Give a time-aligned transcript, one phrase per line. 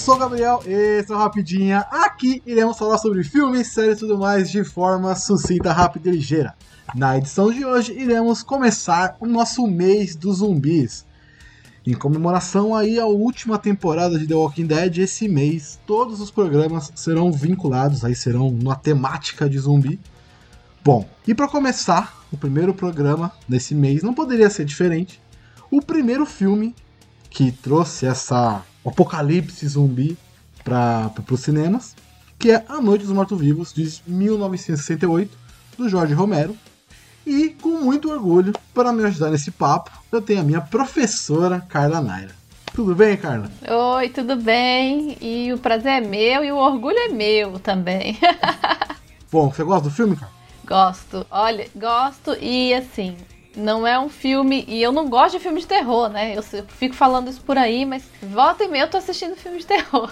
[0.00, 1.80] Sou o Gabriel, esse é o Rapidinha.
[1.90, 6.54] Aqui iremos falar sobre filmes, séries e tudo mais de forma sucinta, rápida e ligeira.
[6.94, 11.04] Na edição de hoje iremos começar o nosso mês dos zumbis.
[11.86, 16.90] Em comemoração aí à última temporada de The Walking Dead, esse mês todos os programas
[16.94, 20.00] serão vinculados, aí serão numa temática de zumbi.
[20.82, 25.20] Bom, e para começar o primeiro programa desse mês, não poderia ser diferente.
[25.70, 26.74] O primeiro filme
[27.28, 30.16] que trouxe essa apocalipse zumbi
[30.64, 31.94] para os cinemas,
[32.38, 35.36] que é A Noite dos Mortos-Vivos, de 1968,
[35.76, 36.56] do Jorge Romero.
[37.26, 42.00] E com muito orgulho, para me ajudar nesse papo, eu tenho a minha professora Carla
[42.00, 42.34] Naira.
[42.74, 43.50] Tudo bem, Carla?
[43.68, 45.16] Oi, tudo bem?
[45.20, 48.16] E o prazer é meu e o orgulho é meu também.
[49.30, 50.34] Bom, você gosta do filme, Carla?
[50.66, 51.26] Gosto.
[51.30, 53.16] Olha, gosto e assim,
[53.56, 54.64] não é um filme.
[54.68, 56.34] E eu não gosto de filme de terror, né?
[56.36, 59.66] Eu fico falando isso por aí, mas volta e meia eu tô assistindo filme de
[59.66, 60.10] terror.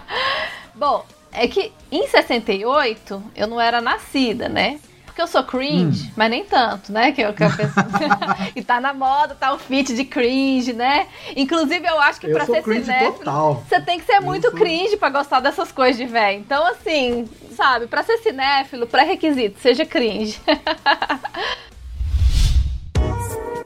[0.74, 4.78] Bom, é que em 68 eu não era nascida, né?
[5.12, 6.12] Porque eu sou cringe, hum.
[6.16, 7.12] mas nem tanto, né?
[7.12, 7.74] Que eu, que eu penso...
[8.56, 11.06] e tá na moda, tá o fit de cringe, né?
[11.36, 14.58] Inclusive, eu acho que eu pra ser cinéfilo, você tem que ser muito sou...
[14.58, 16.40] cringe pra gostar dessas coisas de velho.
[16.40, 20.40] Então, assim, sabe, pra ser cinéfilo, pré-requisito, seja cringe.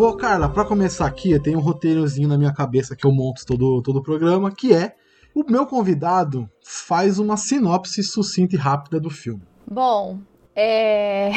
[0.00, 3.44] Vou, Carla, para começar aqui, eu tenho um roteirozinho na minha cabeça que eu monto
[3.44, 4.94] todo, todo o programa, que é
[5.34, 9.42] o meu convidado faz uma sinopse sucinta e rápida do filme.
[9.70, 10.18] Bom,
[10.56, 11.32] é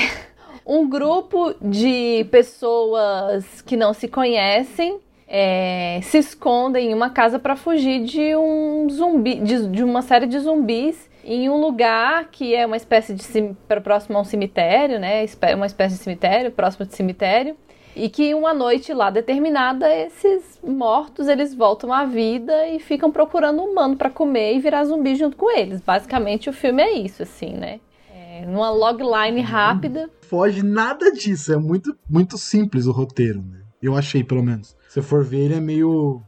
[0.66, 4.97] um grupo de pessoas que não se conhecem
[5.28, 10.25] é, se escondem em uma casa para fugir de um zumbi, de, de, uma série
[10.25, 13.25] de zumbis em um lugar que é uma espécie de
[13.84, 15.25] próximo a um cemitério, né?
[15.53, 17.57] Uma espécie de cemitério, próximo de cemitério
[17.96, 23.62] e que uma noite lá determinada esses mortos eles voltam à vida e ficam procurando
[23.62, 25.81] um humano para comer e virar zumbi junto com eles.
[25.81, 27.80] Basicamente o filme é isso, assim, né?
[28.14, 29.46] É, numa logline uhum.
[29.46, 30.09] rápida.
[30.22, 33.62] Foge nada disso, é muito muito simples o roteiro, né?
[33.81, 34.75] Eu achei pelo menos.
[34.88, 36.22] Se for ver, ele é meio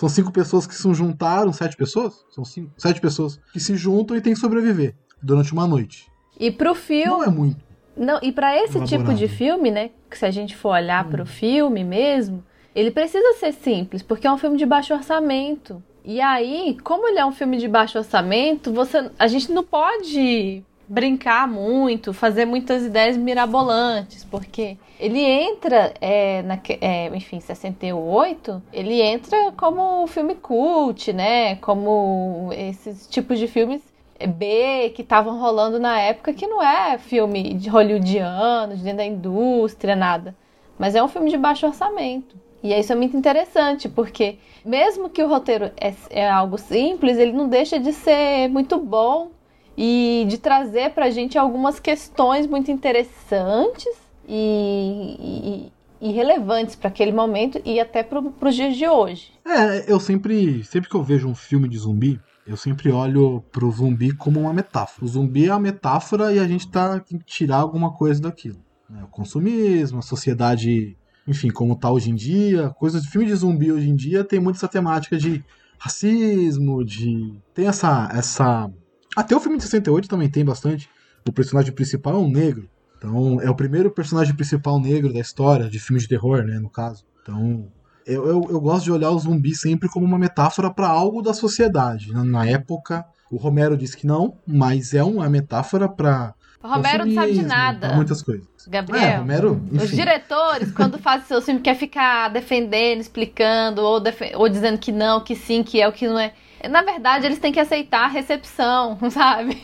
[0.00, 2.24] são cinco pessoas que se juntaram, sete pessoas?
[2.30, 6.10] São cinco, sete pessoas que se juntam e têm que sobreviver durante uma noite.
[6.38, 7.04] E pro filme.
[7.04, 7.69] Não é muito.
[7.96, 8.88] Não, e para esse elaborado.
[8.88, 11.10] tipo de filme, né, que se a gente for olhar hum.
[11.10, 15.82] para o filme mesmo, ele precisa ser simples, porque é um filme de baixo orçamento.
[16.04, 20.62] E aí, como ele é um filme de baixo orçamento, você, a gente não pode
[20.88, 29.00] brincar muito, fazer muitas ideias mirabolantes, porque ele entra, é, na, é, enfim, 68, ele
[29.00, 31.54] entra como filme cult, né?
[31.56, 33.80] Como esses tipos de filmes
[34.26, 39.04] B que estavam rolando na época, que não é filme de hollywoodiano, de dentro da
[39.04, 40.34] indústria, nada.
[40.78, 42.36] Mas é um filme de baixo orçamento.
[42.62, 47.32] E isso é muito interessante, porque mesmo que o roteiro é, é algo simples, ele
[47.32, 49.30] não deixa de ser muito bom
[49.76, 53.88] e de trazer pra gente algumas questões muito interessantes
[54.28, 55.70] e,
[56.00, 59.32] e, e relevantes para aquele momento e até para os dias de hoje.
[59.46, 63.70] É, eu sempre, sempre que eu vejo um filme de zumbi, eu sempre olho pro
[63.70, 65.04] zumbi como uma metáfora.
[65.04, 68.58] O zumbi é a metáfora e a gente tá tem que tirar alguma coisa daquilo.
[68.88, 69.02] Né?
[69.04, 70.96] O consumismo, a sociedade,
[71.26, 72.70] enfim, como tá hoje em dia.
[72.70, 75.44] Coisas de filme de zumbi hoje em dia tem muito essa temática de
[75.78, 77.38] racismo, de.
[77.54, 78.08] Tem essa.
[78.12, 78.70] essa...
[79.16, 80.88] Até o filme de 68 também tem bastante.
[81.28, 82.68] O personagem principal é um negro.
[82.96, 86.68] Então, é o primeiro personagem principal negro da história, de filmes de terror, né, no
[86.68, 87.04] caso.
[87.22, 87.68] Então,
[88.06, 91.34] Eu, eu, eu gosto de olhar o zumbi sempre como uma metáfora para algo da
[91.34, 92.12] sociedade.
[92.12, 97.14] Na época, o Romero disse que não, mas é uma metáfora para o Romero não
[97.14, 97.94] sabe de nada.
[97.94, 98.46] Muitas coisas.
[98.68, 99.02] Gabriel.
[99.02, 99.62] É, Romero.
[99.72, 104.02] Os diretores, quando fazem seus filmes, quer ficar defendendo, explicando, ou,
[104.34, 106.34] ou dizendo que não, que sim, que é o que não é.
[106.68, 109.58] Na verdade, eles têm que aceitar a recepção, sabe?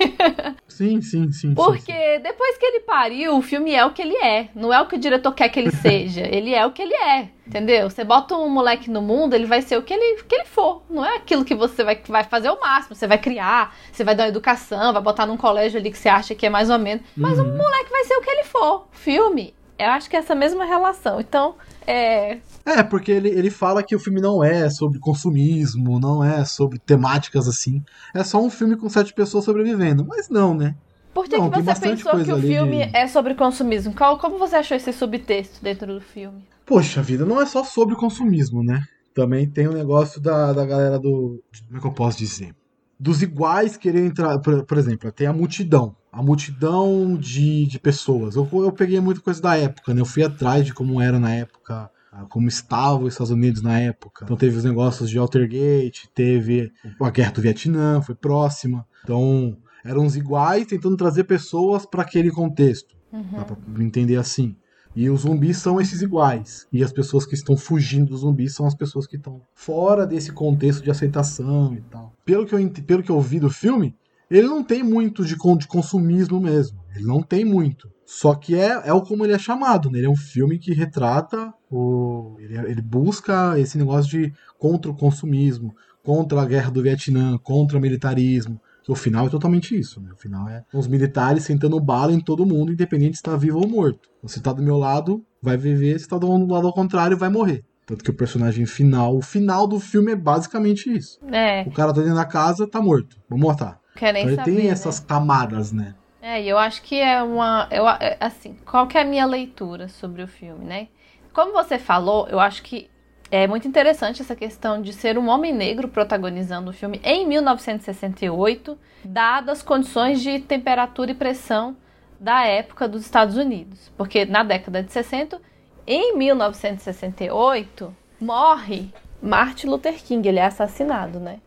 [0.76, 1.55] Sim, sim, sim.
[1.55, 2.20] Porque sim, sim.
[2.23, 4.49] depois que ele pariu, o filme é o que ele é.
[4.55, 6.20] Não é o que o diretor quer que ele seja.
[6.20, 7.31] ele é o que ele é.
[7.46, 7.88] Entendeu?
[7.88, 10.82] Você bota um moleque no mundo, ele vai ser o que ele, que ele for.
[10.90, 12.94] Não é aquilo que você vai, vai fazer o máximo.
[12.94, 16.11] Você vai criar, você vai dar uma educação, vai botar num colégio ali que você
[16.11, 17.02] acha que é mais ou menos.
[17.17, 17.46] Mas uhum.
[17.46, 18.87] o moleque vai ser o que ele for.
[18.93, 21.20] Filme, eu acho que é essa mesma relação.
[21.20, 21.55] Então,
[21.87, 22.38] é.
[22.64, 26.78] É, porque ele, ele fala que o filme não é sobre consumismo, não é sobre
[26.78, 27.82] temáticas assim.
[28.14, 30.05] É só um filme com sete pessoas sobrevivendo.
[30.06, 30.75] Mas não, né?
[31.12, 32.96] Por que, não, que você pensou que o filme de...
[32.96, 33.94] é sobre consumismo?
[33.94, 36.46] Como você achou esse subtexto dentro do filme?
[36.67, 38.82] Poxa vida, não é só sobre consumismo, né?
[39.14, 41.43] Também tem o um negócio da, da galera do.
[41.69, 42.55] Como é que eu posso dizer?
[43.00, 44.38] Dos iguais querer entrar.
[44.40, 48.37] Por, por exemplo, tem a multidão a multidão de, de pessoas.
[48.37, 50.01] Eu, eu peguei muita coisa da época, né?
[50.01, 53.79] Eu fui atrás de como era na época, ah, como estavam os Estados Unidos na
[53.79, 54.25] época.
[54.25, 58.87] Então teve os negócios de Altergate, teve a Guerra do Vietnã, foi próxima.
[59.05, 62.97] Então eram os iguais tentando trazer pessoas para aquele contexto.
[63.13, 63.33] Uhum.
[63.37, 64.57] Dá pra entender assim.
[64.95, 66.67] E os zumbis são esses iguais.
[66.73, 70.33] E as pessoas que estão fugindo dos zumbis são as pessoas que estão fora desse
[70.33, 72.15] contexto de aceitação e tal.
[72.25, 73.95] Pelo que eu, pelo que eu vi do filme,
[74.31, 76.78] ele não tem muito de, de consumismo mesmo.
[76.94, 77.88] Ele não tem muito.
[78.05, 79.99] Só que é, é o como ele é chamado, né?
[79.99, 82.37] Ele é um filme que retrata o.
[82.38, 85.75] Ele, ele, busca esse negócio de contra o consumismo,
[86.05, 88.61] contra a guerra do Vietnã, contra o militarismo.
[88.84, 90.12] Que o final é totalmente isso, né?
[90.12, 93.69] O final é os militares sentando bala em todo mundo, independente se está vivo ou
[93.69, 94.08] morto.
[94.22, 97.64] Você está do meu lado, vai viver, se está do lado ao contrário, vai morrer.
[97.84, 101.19] Tanto que o personagem final, o final do filme é basicamente isso.
[101.26, 101.62] É.
[101.62, 103.17] O cara tá dentro da casa, tá morto.
[103.29, 103.81] Vamos matar.
[103.96, 104.70] Querem então, ele saber, tem né?
[104.70, 105.94] essas camadas, né?
[106.22, 107.69] É, e eu acho que é uma.
[107.70, 110.88] Eu, é, assim, qual que é a minha leitura sobre o filme, né?
[111.32, 112.90] Como você falou, eu acho que
[113.31, 118.78] é muito interessante essa questão de ser um homem negro protagonizando o filme em 1968,
[119.04, 121.76] dadas as condições de temperatura e pressão
[122.19, 123.93] da época dos Estados Unidos.
[123.96, 125.40] Porque na década de 60,
[125.87, 128.90] em 1968, morre
[129.22, 131.40] Martin Luther King, ele é assassinado, né?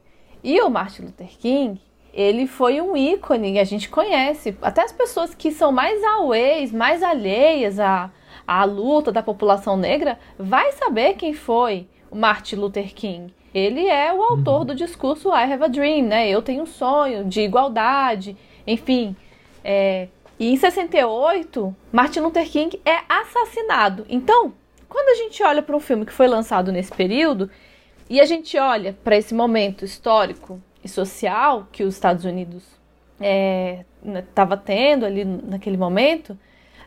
[0.43, 1.81] E o Martin Luther King,
[2.13, 4.57] ele foi um ícone, a gente conhece.
[4.61, 8.11] Até as pessoas que são mais awais, mais alheias à,
[8.47, 13.33] à luta da população negra, vai saber quem foi o Martin Luther King.
[13.53, 14.65] Ele é o autor uhum.
[14.65, 16.29] do discurso I Have a Dream, né?
[16.29, 19.15] Eu tenho um sonho de igualdade, enfim.
[19.63, 20.07] É...
[20.39, 24.06] E em 68, Martin Luther King é assassinado.
[24.07, 24.53] Então,
[24.88, 27.50] quando a gente olha para um filme que foi lançado nesse período,
[28.09, 32.63] e a gente olha para esse momento histórico e social que os Estados Unidos
[33.19, 36.37] estava é, né, tendo ali naquele momento,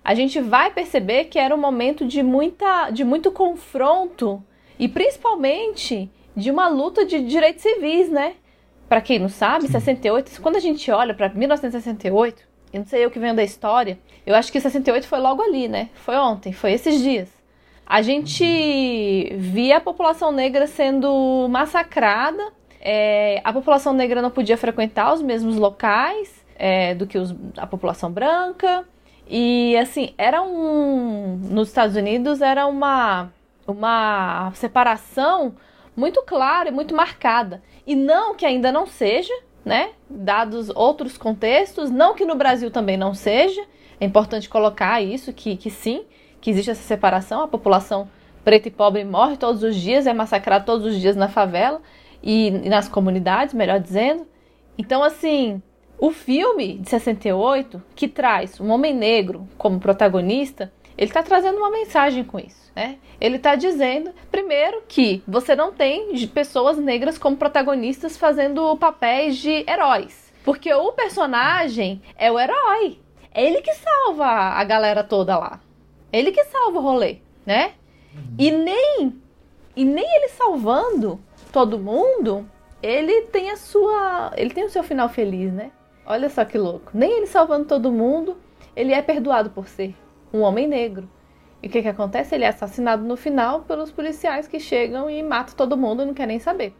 [0.04, 4.42] a gente vai perceber que era um momento de, muita, de muito confronto
[4.78, 8.34] e principalmente de uma luta de direitos civis, né?
[8.88, 13.10] Para quem não sabe, 68, quando a gente olha para 1968, eu não sei eu
[13.10, 15.90] que venho da história, eu acho que 68 foi logo ali, né?
[15.94, 17.28] Foi ontem, foi esses dias.
[17.86, 22.52] A gente via a população negra sendo massacrada
[22.84, 27.64] é, a população negra não podia frequentar os mesmos locais é, do que os, a
[27.66, 28.84] população branca.
[29.28, 31.36] E assim, era um.
[31.48, 33.32] Nos Estados Unidos era uma,
[33.66, 35.54] uma separação
[35.96, 37.62] muito clara e muito marcada.
[37.86, 39.32] E não que ainda não seja,
[39.64, 39.90] né?
[40.10, 43.62] Dados outros contextos, não que no Brasil também não seja.
[44.00, 46.04] É importante colocar isso, que, que sim,
[46.40, 47.42] que existe essa separação.
[47.42, 48.10] A população
[48.44, 51.80] preta e pobre morre todos os dias, é massacrada todos os dias na favela
[52.22, 54.26] e, e nas comunidades, melhor dizendo.
[54.78, 55.62] Então, assim,
[55.98, 61.70] o filme de 68, que traz um homem negro como protagonista, ele está trazendo uma
[61.70, 62.70] mensagem com isso.
[62.74, 62.98] Né?
[63.20, 69.64] Ele está dizendo, primeiro, que você não tem pessoas negras como protagonistas fazendo papéis de
[69.68, 70.32] heróis.
[70.44, 72.98] Porque o personagem é o herói.
[73.32, 75.60] É ele que salva a galera toda lá.
[76.12, 77.72] Ele que salva o rolê, né?
[78.38, 79.22] E nem
[79.74, 81.18] e nem ele salvando
[81.52, 82.48] todo mundo,
[82.82, 84.32] ele tem a sua.
[84.36, 85.70] Ele tem o seu final feliz, né?
[86.04, 86.90] Olha só que louco.
[86.92, 88.36] Nem ele salvando todo mundo,
[88.74, 89.94] ele é perdoado por ser
[90.32, 91.08] um homem negro.
[91.62, 92.34] E o que, que acontece?
[92.34, 96.14] Ele é assassinado no final pelos policiais que chegam e matam todo mundo e não
[96.14, 96.74] quer nem saber.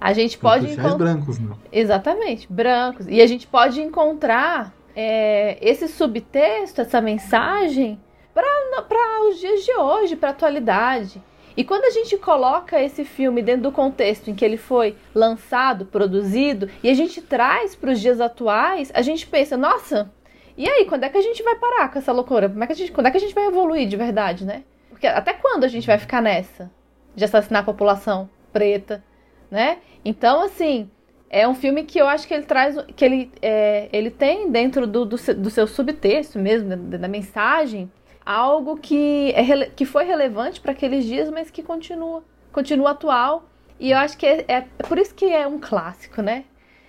[0.00, 0.96] A gente pode encontrar.
[0.96, 1.54] brancos, né?
[1.72, 3.06] Exatamente, brancos.
[3.08, 8.00] E a gente pode encontrar é, esse subtexto, essa mensagem,
[8.32, 11.20] para os dias de hoje, para a atualidade.
[11.56, 15.86] E quando a gente coloca esse filme dentro do contexto em que ele foi lançado,
[15.86, 20.10] produzido, e a gente traz para os dias atuais, a gente pensa, nossa,
[20.56, 22.48] e aí, quando é que a gente vai parar com essa loucura?
[22.48, 24.62] Como é que a gente, quando é que a gente vai evoluir de verdade, né?
[24.90, 26.70] Porque até quando a gente vai ficar nessa
[27.14, 29.02] de assassinar a população preta,
[29.50, 29.78] né?
[30.04, 30.90] Então, assim,
[31.30, 34.86] é um filme que eu acho que ele traz, que ele, é, ele tem dentro
[34.86, 37.90] do, do, do, seu subtexto mesmo, da, da mensagem,
[38.30, 42.22] algo que, é, que foi relevante para aqueles dias, mas que continua,
[42.52, 43.44] continua atual.
[43.78, 46.44] E eu acho que é, é por isso que é um clássico, né?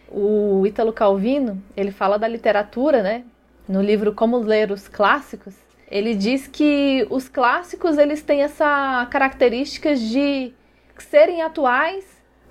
[0.10, 3.24] O Ítalo Calvino, ele fala da literatura, né?
[3.68, 5.56] No livro Como Ler os Clássicos,
[5.90, 10.54] ele diz que os clássicos eles têm essa característica de
[11.00, 12.06] serem atuais,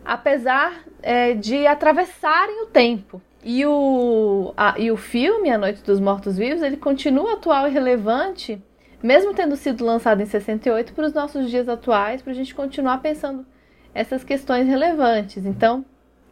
[0.04, 3.22] apesar é, de atravessarem o tempo.
[3.44, 7.70] E o, a, e o filme A Noite dos Mortos Vivos ele continua atual e
[7.70, 8.60] relevante
[9.02, 12.98] mesmo tendo sido lançado em 68, para os nossos dias atuais, para a gente continuar
[12.98, 13.46] pensando
[13.94, 15.44] essas questões relevantes.
[15.44, 15.84] Então,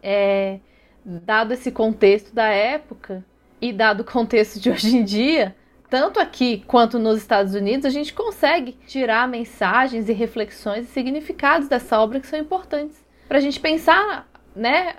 [0.02, 0.60] é,
[1.04, 3.24] dado esse contexto da época
[3.60, 5.56] e dado o contexto de hoje em dia,
[5.88, 11.68] tanto aqui quanto nos Estados Unidos, a gente consegue tirar mensagens e reflexões e significados
[11.68, 14.96] dessa obra que são importantes para a gente pensar, né?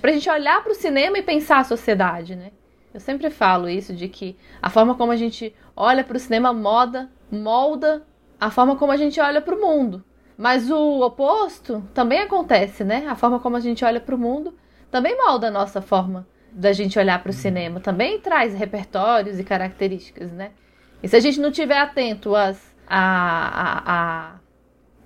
[0.00, 2.50] Para a gente olhar para o cinema e pensar a sociedade, né?
[2.94, 6.52] Eu sempre falo isso de que a forma como a gente olha para o cinema
[6.52, 8.06] moda, molda
[8.40, 10.04] a forma como a gente olha para o mundo.
[10.38, 13.06] Mas o oposto também acontece, né?
[13.08, 14.54] A forma como a gente olha para o mundo
[14.92, 17.80] também molda a nossa forma da gente olhar para o cinema.
[17.80, 20.52] Também traz repertórios e características, né?
[21.02, 24.34] E se a gente não tiver atento às, a, a, a,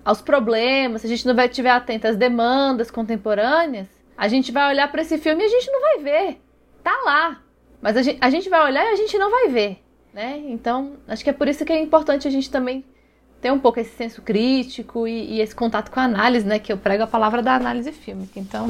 [0.05, 4.91] aos problemas, se a gente não estiver atento às demandas contemporâneas, a gente vai olhar
[4.91, 6.41] para esse filme e a gente não vai ver.
[6.83, 7.48] Tá lá.
[7.81, 9.79] Mas a gente, a gente vai olhar e a gente não vai ver,
[10.13, 10.41] né?
[10.47, 12.83] Então, acho que é por isso que é importante a gente também
[13.41, 16.59] ter um pouco esse senso crítico e, e esse contato com a análise, né?
[16.59, 18.67] Que eu prego a palavra da análise fílmica, então...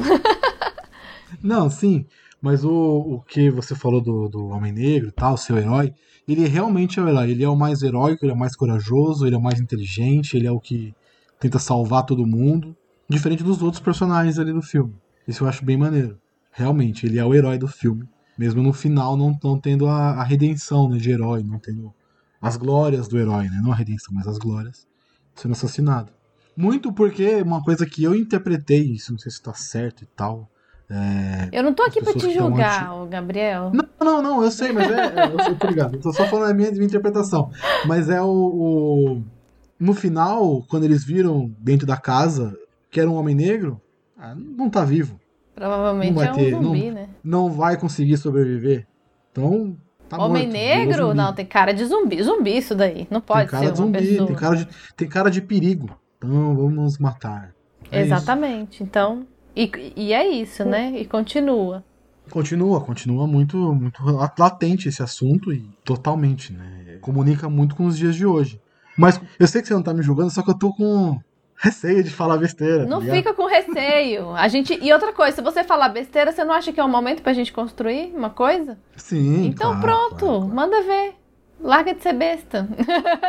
[1.42, 2.06] não, sim,
[2.40, 5.92] mas o, o que você falou do, do Homem Negro tal, seu herói,
[6.26, 7.30] ele realmente é o herói.
[7.30, 10.36] Ele é o mais heróico, ele é o mais corajoso, ele é o mais inteligente,
[10.36, 10.94] ele é o que
[11.38, 12.76] tenta salvar todo mundo.
[13.08, 14.94] Diferente dos outros personagens ali do filme.
[15.26, 16.18] Isso eu acho bem maneiro.
[16.52, 18.08] Realmente, ele é o herói do filme.
[18.40, 21.92] Mesmo no final não, não tendo a, a redenção né, de herói, não tendo
[22.40, 23.60] as glórias do herói, né?
[23.62, 24.88] Não a redenção, mas as glórias
[25.34, 26.10] sendo assassinado.
[26.56, 30.48] Muito porque uma coisa que eu interpretei, isso não sei se está certo e tal.
[30.88, 33.10] É, eu não tô aqui para te julgar, anti...
[33.10, 33.72] Gabriel.
[33.74, 35.04] Não, não, não, eu sei, mas é.
[35.04, 35.96] é eu sou obrigado.
[35.96, 37.50] Eu tô só falando a minha, minha interpretação.
[37.86, 39.22] Mas é o, o,
[39.78, 42.56] No final, quando eles viram dentro da casa
[42.90, 43.78] que era um homem negro,
[44.16, 45.20] ah, não tá vivo.
[45.60, 47.08] Provavelmente é um ter, zumbi, não, né?
[47.22, 48.86] Não vai conseguir sobreviver.
[49.30, 49.76] Então,
[50.08, 51.12] tá Homem morto, negro?
[51.12, 52.22] Não, tem cara de zumbi.
[52.22, 53.06] Zumbi isso daí.
[53.10, 54.26] Não pode tem cara ser de zumbi, pessoa.
[54.26, 55.90] Tem cara de, tem cara de perigo.
[56.16, 57.52] Então, vamos matar.
[57.92, 58.76] É Exatamente.
[58.76, 58.82] Isso.
[58.84, 60.94] Então, e, e é isso, né?
[60.98, 61.84] E continua.
[62.30, 64.02] Continua, continua muito, muito
[64.38, 66.96] latente esse assunto e totalmente, né?
[67.02, 68.58] Comunica muito com os dias de hoje.
[68.96, 71.20] Mas eu sei que você não tá me julgando, só que eu tô com
[71.60, 72.86] receio de falar besteira.
[72.86, 74.30] Não tá fica com receio.
[74.30, 76.88] A gente E outra coisa, se você falar besteira, você não acha que é um
[76.88, 78.78] momento pra gente construir uma coisa?
[78.96, 79.46] Sim.
[79.46, 80.54] Então claro, pronto, claro, claro.
[80.54, 81.14] manda ver.
[81.62, 82.66] Larga de ser besta.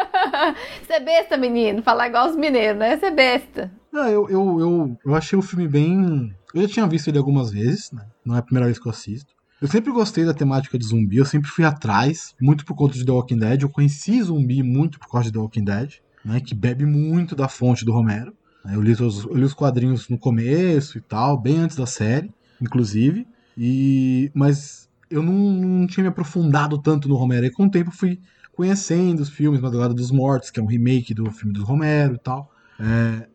[0.88, 1.84] ser besta, menino.
[1.84, 2.98] Falar igual os mineiros, né?
[2.98, 3.70] Ser besta.
[3.92, 6.34] Não, eu, eu, eu, eu achei o filme bem.
[6.54, 8.06] Eu já tinha visto ele algumas vezes, né?
[8.26, 9.34] Não é a primeira vez que eu assisto.
[9.62, 13.06] Eu sempre gostei da temática de zumbi, eu sempre fui atrás, muito por conta de
[13.06, 13.62] The Walking Dead.
[13.62, 17.48] Eu conheci zumbi muito por causa de The Walking Dead né, que bebe muito da
[17.48, 18.34] fonte do Romero.
[18.72, 22.32] Eu li, os, eu li os quadrinhos no começo e tal, bem antes da série,
[22.62, 23.25] inclusive.
[23.58, 27.46] E mas eu não, não tinha me aprofundado tanto no Romero.
[27.46, 28.20] E com o tempo fui
[28.54, 32.20] conhecendo os filmes, Madrugada dos Mortos, que é um remake do filme do Romero e
[32.20, 32.51] tal.
[32.80, 33.28] É,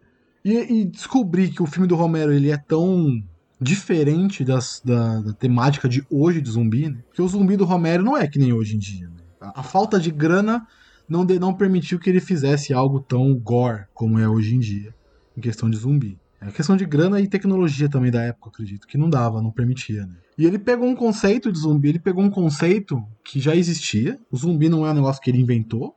[0.45, 3.23] e, e, descobri que o filme do Romero ele é tão
[3.61, 6.99] diferente das, da, da, temática de hoje de zumbi, né?
[7.09, 9.09] Porque o zumbi do Romero não é que nem hoje em dia.
[9.09, 9.17] Né?
[9.41, 10.67] A, a falta de grana
[11.09, 14.95] não, de, não permitiu que ele fizesse algo tão gore como é hoje em dia,
[15.37, 16.19] em questão de zumbi.
[16.41, 20.07] É questão de grana e tecnologia também da época, acredito, que não dava, não permitia,
[20.07, 20.17] né?
[20.39, 24.19] E ele pegou um conceito de zumbi, ele pegou um conceito que já existia.
[24.31, 25.95] O zumbi não é um negócio que ele inventou,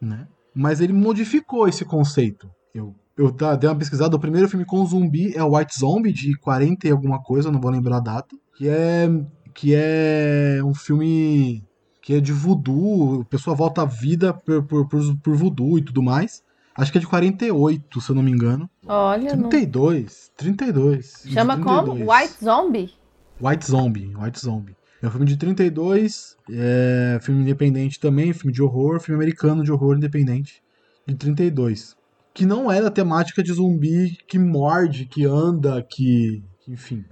[0.00, 0.28] né?
[0.54, 2.50] Mas ele modificou esse conceito.
[2.74, 6.36] Eu, eu dei uma pesquisada, o primeiro filme com zumbi é o White Zombie, de
[6.38, 8.36] 40 e alguma coisa, não vou lembrar a data.
[8.56, 9.08] Que é,
[9.54, 11.64] que é um filme
[12.08, 15.82] que é de voodoo, a pessoa volta à vida por, por, por, por voodoo e
[15.82, 16.42] tudo mais.
[16.74, 18.66] Acho que é de 48, se eu não me engano.
[18.86, 19.36] Olha.
[19.36, 20.30] 32.
[20.30, 20.36] Não...
[20.38, 21.24] 32.
[21.26, 21.64] Chama 32.
[21.66, 22.10] como?
[22.10, 22.94] White Zombie?
[23.38, 24.16] White Zombie.
[24.16, 24.74] White Zombie.
[25.02, 29.70] É um filme de 32, é filme independente também, filme de horror, filme americano de
[29.70, 30.62] horror independente,
[31.06, 31.94] de 32.
[32.32, 36.42] que não é da temática de zumbi que morde, que anda, que.
[36.66, 37.04] Enfim.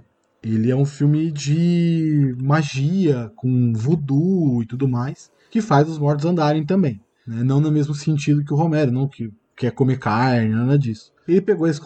[0.53, 6.25] Ele é um filme de magia, com voodoo e tudo mais, que faz os mortos
[6.25, 7.01] andarem também.
[7.25, 7.43] Né?
[7.43, 11.11] Não no mesmo sentido que o Romero, não que quer comer carne, nada disso.
[11.27, 11.81] Ele pegou esse,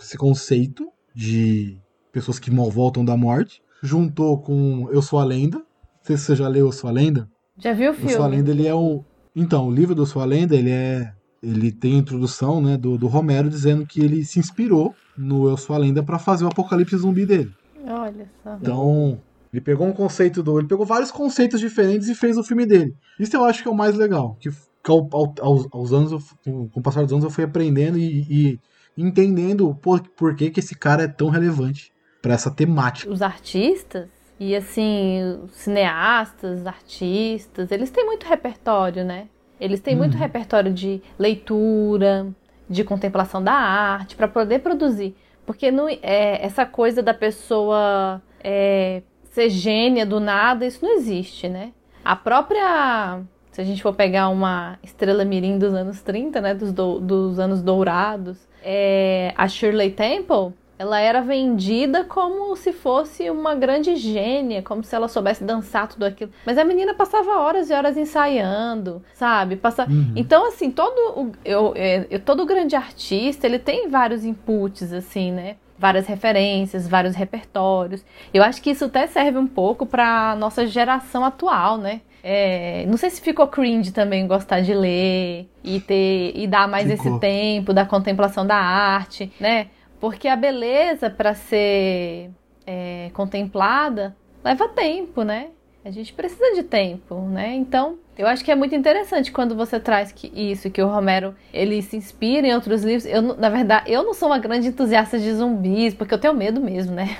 [0.00, 1.76] esse conceito de
[2.10, 5.58] pessoas que mal voltam da morte, juntou com Eu Sou a Lenda.
[5.58, 5.64] Não
[6.02, 7.28] sei se você já leu Eu Sou a Lenda.
[7.58, 8.12] Já viu o filme?
[8.12, 9.04] Eu Sou a Lenda, ele é um...
[9.34, 11.12] Então, o livro do Eu Sou a Lenda, ele é...
[11.42, 15.56] Ele tem a introdução né, do, do Romero dizendo que ele se inspirou no Eu
[15.56, 17.52] Sou a Lenda para fazer o apocalipse zumbi dele.
[17.86, 18.56] Olha só.
[18.60, 19.20] Então,
[19.52, 20.58] ele pegou um conceito do.
[20.58, 22.94] Ele pegou vários conceitos diferentes e fez o filme dele.
[23.18, 24.36] Isso eu acho que é o mais legal.
[24.40, 26.20] Que, que ao, ao, aos, aos, anos, eu,
[26.68, 28.60] com o passar dos anos, eu fui aprendendo e, e
[28.96, 33.10] entendendo por, por que, que esse cara é tão relevante para essa temática.
[33.10, 39.28] Os artistas e assim, os cineastas, artistas, eles têm muito repertório, né?
[39.58, 40.00] Eles têm uhum.
[40.00, 42.26] muito repertório de leitura,
[42.68, 45.16] de contemplação da arte, para poder produzir.
[45.46, 51.48] Porque não, é, essa coisa da pessoa é, ser gênia do nada, isso não existe,
[51.48, 51.72] né?
[52.04, 53.20] A própria.
[53.52, 56.54] Se a gente for pegar uma estrela mirim dos anos 30, né?
[56.54, 63.30] Dos, do, dos anos dourados, é, a Shirley Temple, ela era vendida como se fosse
[63.30, 66.30] uma grande gênia, como se ela soubesse dançar tudo aquilo.
[66.44, 69.56] Mas a menina passava horas e horas ensaiando, sabe?
[69.56, 69.84] Passa...
[69.88, 70.12] Uhum.
[70.14, 75.32] Então, assim, todo o, eu, é, eu, todo grande artista, ele tem vários inputs, assim,
[75.32, 75.56] né?
[75.78, 78.04] Várias referências, vários repertórios.
[78.32, 82.00] Eu acho que isso até serve um pouco para nossa geração atual, né?
[82.28, 86.90] É, não sei se ficou cringe também gostar de ler e ter e dar mais
[86.90, 87.12] ficou.
[87.12, 89.68] esse tempo da contemplação da arte, né?
[90.00, 92.30] Porque a beleza, para ser
[92.66, 95.48] é, contemplada, leva tempo, né?
[95.84, 97.54] A gente precisa de tempo, né?
[97.54, 101.32] Então, eu acho que é muito interessante quando você traz que isso, que o Romero
[101.52, 103.06] ele se inspira em outros livros.
[103.06, 106.60] Eu, na verdade, eu não sou uma grande entusiasta de zumbis, porque eu tenho medo
[106.60, 107.16] mesmo, né?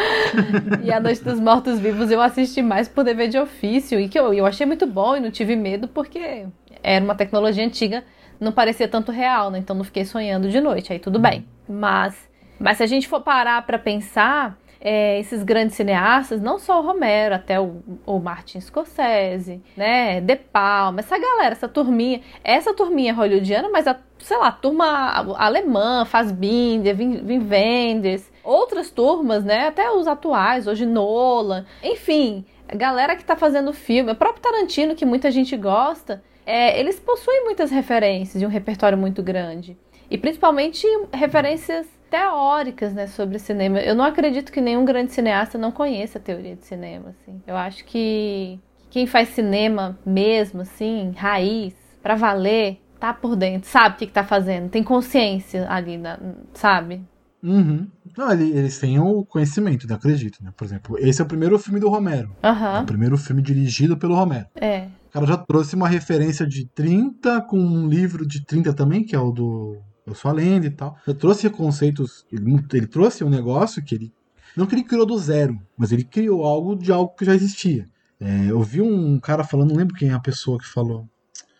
[0.84, 4.18] e A Noite dos Mortos Vivos eu assisti mais por dever de ofício, e que
[4.20, 6.44] eu, eu achei muito bom e não tive medo, porque
[6.82, 8.04] era uma tecnologia antiga,
[8.40, 9.58] não parecia tanto real, né?
[9.58, 11.46] Então não fiquei sonhando de noite, aí tudo bem.
[11.68, 12.16] Mas,
[12.58, 16.86] mas se a gente for parar para pensar, é, esses grandes cineastas, não só o
[16.86, 23.12] Romero, até o, o Martin Scorsese, né, De Palma, essa galera, essa turminha, essa turminha
[23.12, 29.68] hollywoodiana, mas a, sei lá, a turma alemã, Fassbinder, Vin, Vin Wenders, outras turmas, né,
[29.68, 34.94] até os atuais, hoje Nolan, enfim, a galera que tá fazendo filme, o próprio Tarantino,
[34.94, 39.76] que muita gente gosta, é, eles possuem muitas referências e um repertório muito grande.
[40.08, 43.80] E principalmente referências teóricas, né, sobre cinema.
[43.80, 47.42] Eu não acredito que nenhum grande cineasta não conheça a teoria de cinema, assim.
[47.44, 53.96] Eu acho que quem faz cinema mesmo, assim, raiz, para valer, tá por dentro, sabe
[53.96, 56.18] o que, que tá fazendo, tem consciência ali, na,
[56.54, 57.02] sabe?
[57.42, 57.86] Uhum.
[58.16, 60.52] Não, eles têm o conhecimento, não acredito, né?
[60.56, 62.30] Por exemplo, esse é o primeiro filme do Romero.
[62.42, 62.76] Uhum.
[62.76, 64.46] É o primeiro filme dirigido pelo Romero.
[64.54, 64.86] É.
[65.16, 69.18] Cara já trouxe uma referência de 30 com um livro de 30 também, que é
[69.18, 70.94] o do eu sou a lenda e tal.
[71.06, 74.12] Eu trouxe conceitos, ele, ele, trouxe um negócio que ele,
[74.54, 77.86] não que ele criou do zero, mas ele criou algo de algo que já existia.
[78.20, 81.08] É, eu vi um cara falando, não lembro quem é a pessoa que falou.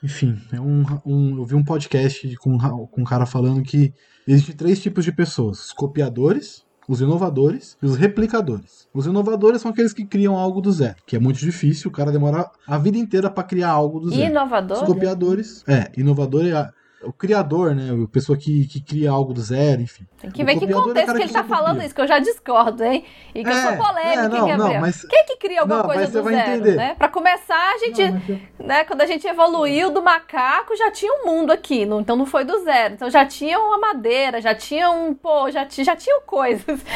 [0.02, 3.90] Enfim, é um, um, eu vi um podcast com, com um cara falando que
[4.28, 8.88] existem três tipos de pessoas: os copiadores, os inovadores e os replicadores.
[8.92, 12.12] Os inovadores são aqueles que criam algo do zero, que é muito difícil, o cara
[12.12, 14.30] demora a vida inteira para criar algo do zero.
[14.30, 14.78] Inovador?
[14.78, 16.70] Os copiadores, é, inovador é
[17.06, 17.90] o criador, né?
[18.04, 20.06] A pessoa que, que cria algo do zero, enfim.
[20.20, 22.18] Tem que ver que é contexto é que ele tá falando isso, que eu já
[22.18, 23.04] discordo, hein?
[23.34, 24.58] E que é, eu sou polêmica, é, não, hein, Gabriel?
[24.58, 25.02] Não, mas...
[25.04, 26.76] Quem que cria alguma não, coisa do zero, entender.
[26.76, 26.94] né?
[26.94, 28.02] Pra começar, a gente,
[28.58, 32.16] não, né, quando a gente evoluiu do macaco, já tinha um mundo aqui, não, então
[32.16, 32.94] não foi do zero.
[32.94, 36.80] Então já tinha uma madeira, já tinha um, pô, já, já tinham coisas.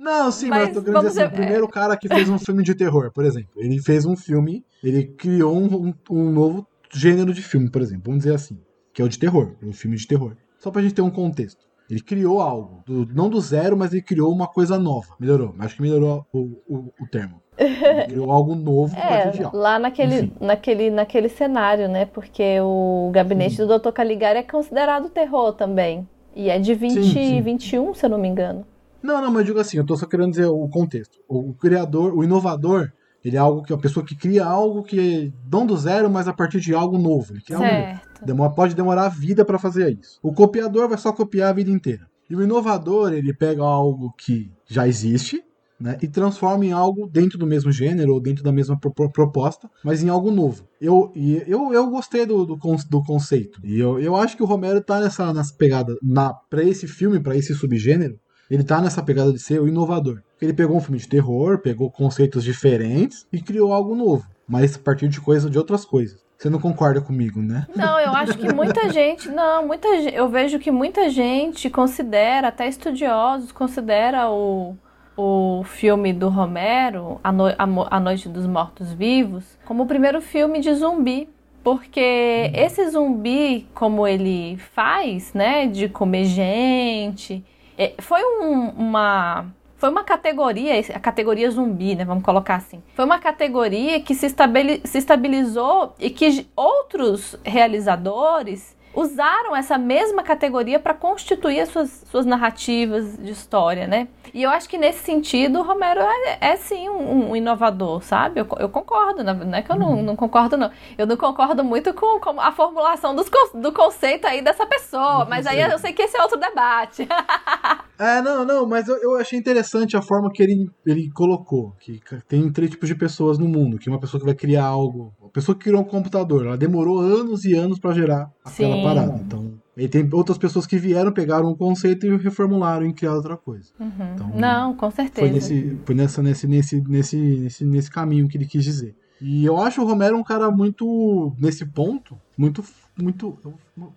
[0.00, 2.38] Não, sim, mas, mas eu tô querendo dizer assim, o primeiro cara que fez um
[2.38, 6.66] filme de terror, por exemplo, ele fez um filme, ele criou um, um, um novo
[6.90, 8.58] gênero de filme, por exemplo, vamos dizer assim
[8.92, 10.36] que é o de terror, um filme de terror.
[10.58, 11.70] Só pra gente ter um contexto.
[11.90, 15.08] Ele criou algo, do, não do zero, mas ele criou uma coisa nova.
[15.18, 17.42] Melhorou, acho que melhorou o, o, o termo.
[17.58, 19.56] Ele criou algo novo é, de algo.
[19.56, 22.06] Lá naquele, naquele, naquele cenário, né?
[22.06, 23.66] Porque o gabinete sim.
[23.66, 23.90] do Dr.
[23.90, 26.08] Caligari é considerado terror também.
[26.34, 27.42] E é de 20, sim, sim.
[27.42, 28.64] 21, se eu não me engano.
[29.02, 31.18] Não, não, mas digo assim, eu tô só querendo dizer o contexto.
[31.28, 32.92] O, o criador, o inovador,
[33.24, 36.28] ele é algo que é a pessoa que cria algo que não do zero, mas
[36.28, 37.32] a partir de algo novo.
[37.32, 37.74] Ele cria certo.
[37.74, 38.09] algo novo.
[38.24, 40.18] Demora, pode demorar a vida para fazer isso.
[40.22, 42.06] O copiador vai só copiar a vida inteira.
[42.28, 45.42] E o inovador, ele pega algo que já existe,
[45.80, 49.68] né, e transforma em algo dentro do mesmo gênero ou dentro da mesma pro proposta,
[49.82, 50.68] mas em algo novo.
[50.80, 51.10] Eu,
[51.46, 53.58] eu, eu gostei do, do, do conceito.
[53.64, 57.18] E eu, eu acho que o Romero tá nessa, nessa pegada, na, pra esse filme,
[57.18, 58.18] para esse subgênero,
[58.50, 60.20] ele tá nessa pegada de ser o inovador.
[60.40, 64.78] Ele pegou um filme de terror, pegou conceitos diferentes e criou algo novo, mas a
[64.78, 66.20] partir de coisas de outras coisas.
[66.40, 67.66] Você não concorda comigo, né?
[67.76, 72.66] Não, eu acho que muita gente, não, muita eu vejo que muita gente considera, até
[72.66, 74.74] estudiosos considera o
[75.22, 77.44] o filme do Romero, A, no
[77.90, 81.28] a, Noite dos Mortos Vivos, como o primeiro filme de zumbi.
[81.62, 87.44] Porque esse zumbi, como ele faz, né, de comer gente,
[87.76, 89.44] é, foi um, uma
[89.80, 92.04] foi uma categoria, a categoria zumbi, né?
[92.04, 92.82] Vamos colocar assim.
[92.94, 100.78] Foi uma categoria que se, se estabilizou e que outros realizadores usaram essa mesma categoria
[100.78, 104.08] para constituir as suas, suas narrativas de história, né?
[104.32, 108.40] E eu acho que nesse sentido o Romero é, é sim um, um, inovador, sabe?
[108.40, 110.02] Eu, eu, concordo, não é que eu não, uhum.
[110.02, 110.70] não, concordo, não.
[110.96, 115.46] Eu não concordo muito com, com a formulação dos, do conceito aí dessa pessoa, mas
[115.46, 117.08] aí eu sei que esse é outro debate.
[117.98, 122.00] é, não, não, mas eu, eu achei interessante a forma que ele, ele colocou, que
[122.28, 125.32] tem três tipos de pessoas no mundo, que uma pessoa que vai criar algo a
[125.32, 128.79] pessoa que criou um computador, ela demorou anos e anos para gerar aquela Sim.
[128.82, 129.20] Parada.
[129.24, 133.36] Então, e tem outras pessoas que vieram, pegaram um conceito e reformularam em criar outra
[133.36, 133.70] coisa.
[133.80, 134.12] Uhum.
[134.14, 135.26] Então, Não, com certeza.
[135.26, 138.94] Foi, nesse, foi nessa, nesse, nesse, nesse, nesse, nesse caminho que ele quis dizer.
[139.20, 142.64] E eu acho o Romero um cara muito, nesse ponto, muito,
[142.98, 143.38] muito,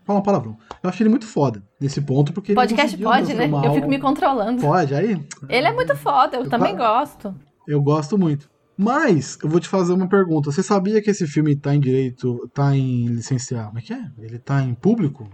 [0.05, 0.57] fala uma palavrão.
[0.81, 3.49] Eu acho ele muito foda nesse ponto, porque Podcast pode, né?
[3.65, 4.61] Eu fico me controlando.
[4.61, 5.21] Pode, aí?
[5.47, 7.33] Ele é muito foda, eu, eu também gosto.
[7.65, 8.49] Eu gosto muito.
[8.83, 10.51] Mas, eu vou te fazer uma pergunta.
[10.51, 13.67] Você sabia que esse filme tá em direito, tá em licenciar?
[13.67, 14.11] Como é que é?
[14.19, 15.29] Ele tá em público?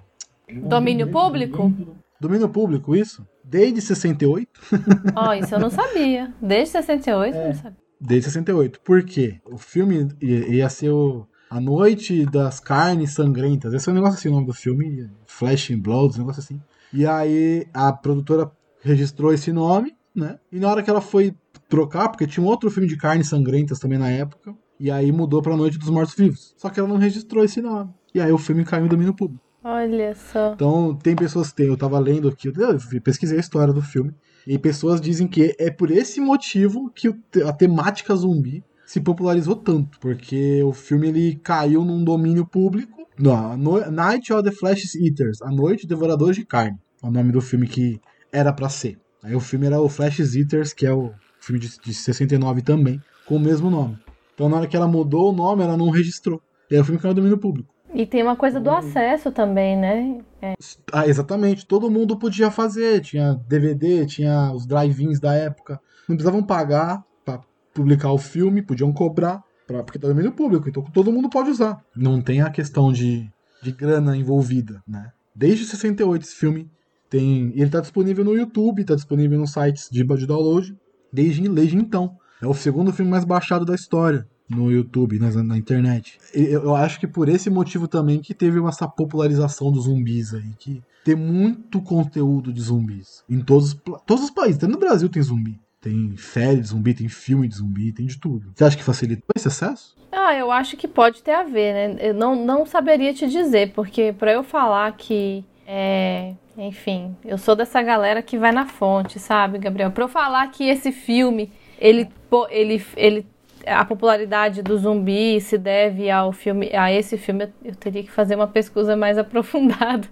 [0.67, 1.73] Domínio público?
[2.21, 3.25] Domínio público, isso?
[3.43, 4.47] Desde 68?
[5.15, 6.31] Ó, oh, isso eu não sabia.
[6.39, 7.41] Desde 68 é.
[7.41, 7.77] eu não sabia.
[7.99, 8.81] Desde 68.
[8.81, 9.39] Por quê?
[9.45, 13.73] O filme ia ser o A Noite das Carnes Sangrentas.
[13.73, 15.09] Esse é um negócio assim, o nome do filme.
[15.25, 16.61] Flash and Blood, um negócio assim.
[16.93, 20.37] E aí a produtora registrou esse nome, né?
[20.51, 21.35] E na hora que ela foi
[21.69, 25.41] trocar, porque tinha um outro filme de carnes sangrentas também na época, e aí mudou
[25.41, 26.53] pra Noite dos Mortos Vivos.
[26.57, 27.91] Só que ela não registrou esse nome.
[28.13, 29.43] E aí o filme caiu em domínio público.
[29.63, 30.53] Olha só.
[30.53, 34.13] Então, tem pessoas que tem, eu tava lendo aqui, eu pesquisei a história do filme,
[34.47, 37.13] e pessoas dizem que é por esse motivo que
[37.45, 43.05] a temática zumbi se popularizou tanto, porque o filme ele caiu num domínio público.
[43.17, 43.55] Não,
[43.91, 47.67] Night of the Flesh Eaters, A Noite Devoradores de Carne, é o nome do filme
[47.67, 47.99] que
[48.31, 48.97] era para ser.
[49.21, 53.01] Aí o filme era o Flash Eaters, que é o filme de, de 69 também,
[53.25, 53.97] com o mesmo nome.
[54.33, 56.41] Então na hora que ela mudou o nome, ela não registrou.
[56.69, 57.73] E aí o filme caiu no domínio público.
[57.93, 60.21] E tem uma coisa do acesso também, né?
[60.41, 60.53] É.
[60.93, 61.65] Ah, exatamente.
[61.65, 63.01] Todo mundo podia fazer.
[63.01, 65.79] Tinha DVD, tinha os drive-ins da época.
[66.07, 67.41] Não precisavam pagar para
[67.73, 70.69] publicar o filme, podiam cobrar, pra, porque tá domínio público.
[70.69, 71.83] Então todo mundo pode usar.
[71.95, 73.27] Não tem a questão de,
[73.61, 75.11] de grana envolvida, né?
[75.35, 76.69] Desde 68 esse filme
[77.09, 77.51] tem.
[77.55, 80.77] Ele tá disponível no YouTube, tá disponível nos sites de, de download
[81.11, 82.17] desde, desde então.
[82.41, 86.17] É o segundo filme mais baixado da história no YouTube, na, na internet.
[86.33, 90.53] Eu, eu, acho que por esse motivo também que teve essa popularização dos zumbis aí,
[90.57, 94.57] que tem muito conteúdo de zumbis em todos, todos os países.
[94.57, 95.59] Até no Brasil tem zumbi.
[95.81, 98.51] Tem série de zumbi, tem filme de zumbi, tem de tudo.
[98.53, 99.95] Você acha que facilitou esse acesso?
[100.11, 102.09] Ah, eu acho que pode ter a ver, né?
[102.09, 107.55] Eu não, não saberia te dizer, porque para eu falar que é, enfim, eu sou
[107.55, 109.91] dessa galera que vai na fonte, sabe, Gabriel?
[109.91, 112.09] Para eu falar que esse filme, ele,
[112.49, 113.27] ele, ele,
[113.65, 118.35] a popularidade do zumbi se deve ao filme, a esse filme, eu teria que fazer
[118.35, 120.07] uma pesquisa mais aprofundada.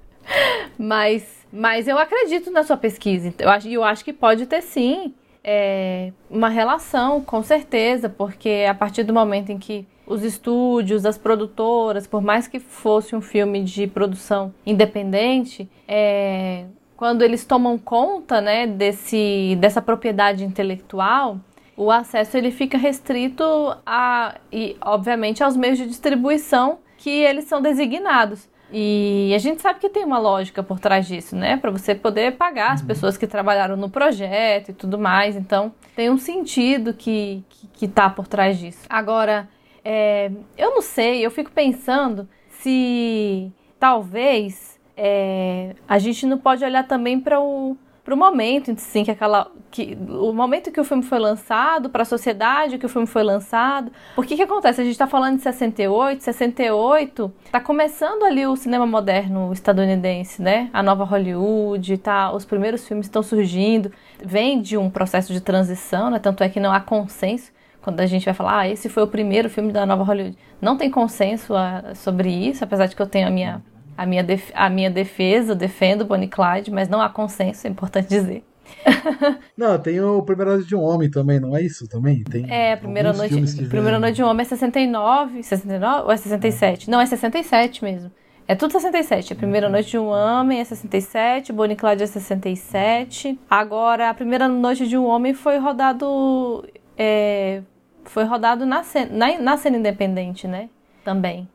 [0.78, 3.34] mas, mas eu acredito na sua pesquisa.
[3.40, 8.74] Eu acho, eu acho que pode ter sim é, uma relação, com certeza, porque a
[8.74, 13.64] partir do momento em que os estúdios, as produtoras, por mais que fosse um filme
[13.64, 16.66] de produção independente, é,
[16.96, 21.38] quando eles tomam conta né, desse, dessa propriedade intelectual,
[21.76, 23.44] o acesso ele fica restrito
[23.86, 28.50] a, e, obviamente, aos meios de distribuição que eles são designados.
[28.72, 31.56] E a gente sabe que tem uma lógica por trás disso, né?
[31.56, 32.88] Para você poder pagar as uhum.
[32.88, 35.36] pessoas que trabalharam no projeto e tudo mais.
[35.38, 38.86] Então, tem um sentido que, que, que tá por trás disso.
[38.90, 39.48] Agora,
[39.90, 46.86] é, eu não sei, eu fico pensando se talvez é, a gente não pode olhar
[46.86, 51.20] também para o pro momento, sim, que aquela que o momento que o filme foi
[51.20, 53.90] lançado, para a sociedade que o filme foi lançado.
[54.14, 54.82] Por que que acontece?
[54.82, 60.70] A gente está falando de 68, 68, tá começando ali o cinema moderno estadunidense, né?
[60.74, 63.90] A nova Hollywood, tá, os primeiros filmes estão surgindo,
[64.22, 66.20] vem de um processo de transição, né?
[66.20, 67.56] Tanto é que não há consenso
[67.88, 70.38] quando a gente vai falar, ah, esse foi o primeiro filme da nova Hollywood.
[70.60, 73.64] Não tem consenso a, ah, sobre isso, apesar de que eu tenho a minha
[73.98, 77.70] a minha, def a minha defesa, eu defendo Bonnie Clyde, mas não há consenso, é
[77.70, 78.44] importante dizer.
[79.56, 82.26] não, tem o Primeira Noite de um Homem também, não é isso também?
[82.26, 83.34] Tem é, Primeira Noite,
[83.70, 86.90] Primeira Noite de um Homem é 69, 69 ou é 67?
[86.90, 88.12] Não, é 67 mesmo.
[88.46, 89.32] É tudo 67.
[89.32, 89.72] A Primeira uhum.
[89.72, 93.40] Noite de um Homem é 67, Bonnie Clyde é 67.
[93.50, 96.68] Agora, a Primeira Noite de um Homem foi rodado...
[96.98, 97.62] É,
[98.10, 100.70] foi rodado na, na, na cena independente, né?
[101.04, 101.48] Também.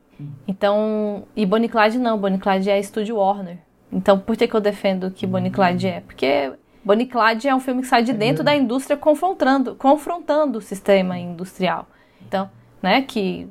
[0.47, 3.57] Então, e Bonnie Clyde não, Bonnie Clyde é estúdio Warner.
[3.91, 5.55] Então, por que, que eu defendo que Bonnie uhum.
[5.55, 6.01] Clyde é?
[6.01, 6.51] Porque
[6.83, 10.61] Bonnie Clyde é um filme que sai de é dentro da indústria confrontando, confrontando o
[10.61, 11.87] sistema industrial.
[12.27, 12.49] Então,
[12.81, 13.47] né, que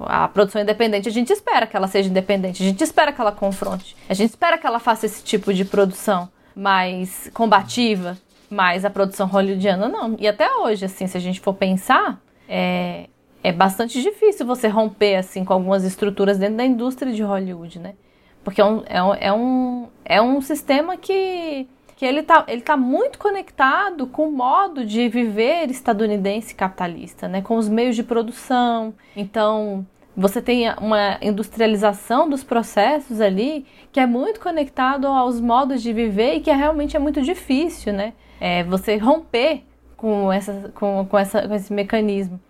[0.00, 3.32] a produção independente, a gente espera que ela seja independente, a gente espera que ela
[3.32, 8.16] confronte, a gente espera que ela faça esse tipo de produção mais combativa,
[8.52, 10.14] mas a produção hollywoodiana não.
[10.18, 13.08] E até hoje, assim, se a gente for pensar, é,
[13.42, 17.94] é bastante difícil você romper assim com algumas estruturas dentro da indústria de Hollywood, né?
[18.44, 22.60] Porque é um, é um, é um, é um sistema que, que ele está ele
[22.60, 27.40] tá muito conectado com o modo de viver estadunidense capitalista, né?
[27.40, 28.92] Com os meios de produção.
[29.16, 35.90] Então, você tem uma industrialização dos processos ali que é muito conectado aos modos de
[35.90, 38.12] viver e que é, realmente é muito difícil, né?
[38.44, 39.62] É, você romper
[39.96, 42.40] com, essa, com, com, essa, com esse mecanismo.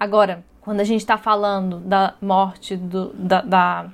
[0.00, 3.90] Agora, quando a gente está falando da morte do, da, da,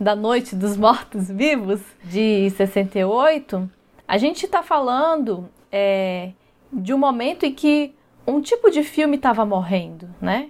[0.00, 3.70] da Noite dos Mortos-Vivos de 68,
[4.08, 6.30] a gente está falando é,
[6.72, 7.94] de um momento em que
[8.26, 10.48] um tipo de filme estava morrendo, né?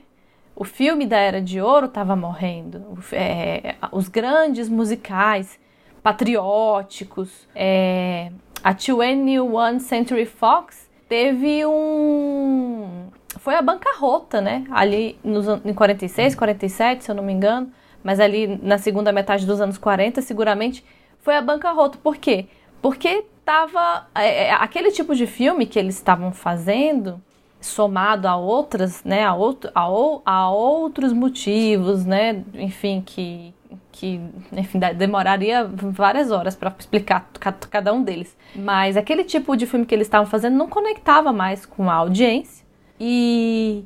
[0.54, 2.96] O filme da Era de Ouro estava morrendo.
[3.10, 5.58] É, os grandes musicais
[6.00, 7.48] patrióticos.
[7.56, 8.30] É,
[8.64, 14.64] a 21 Century Fox teve um, foi a bancarrota, né?
[14.70, 17.70] Ali nos, em 46, 47, se eu não me engano,
[18.02, 20.82] mas ali na segunda metade dos anos 40, seguramente
[21.20, 21.98] foi a bancarrota.
[22.02, 22.46] Por quê?
[22.80, 27.20] Porque tava é, é, aquele tipo de filme que eles estavam fazendo
[27.60, 29.82] somado a outras, né, a, outro, a,
[30.24, 33.54] a outros motivos, né, enfim, que,
[33.92, 34.20] que
[34.52, 37.28] enfim, demoraria várias horas para explicar
[37.70, 38.36] cada um deles.
[38.54, 42.64] Mas aquele tipo de filme que eles estavam fazendo não conectava mais com a audiência
[42.98, 43.84] e,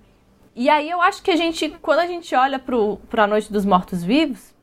[0.55, 3.65] e aí eu acho que a gente, quando a gente olha para a Noite dos
[3.65, 4.55] Mortos Vivos,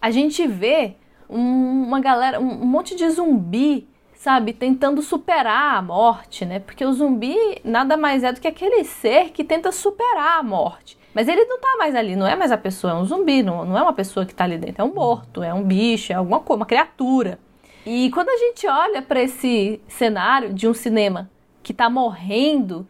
[0.00, 0.96] a gente vê
[1.28, 6.60] um, uma galera, um monte de zumbi, sabe, tentando superar a morte, né?
[6.60, 10.98] Porque o zumbi nada mais é do que aquele ser que tenta superar a morte.
[11.14, 13.64] Mas ele não tá mais ali, não é mais a pessoa, é um zumbi, não,
[13.64, 16.16] não é uma pessoa que tá ali dentro, é um morto, é um bicho, é
[16.16, 17.38] alguma coisa, uma criatura.
[17.86, 21.30] E quando a gente olha para esse cenário de um cinema
[21.62, 22.86] que tá morrendo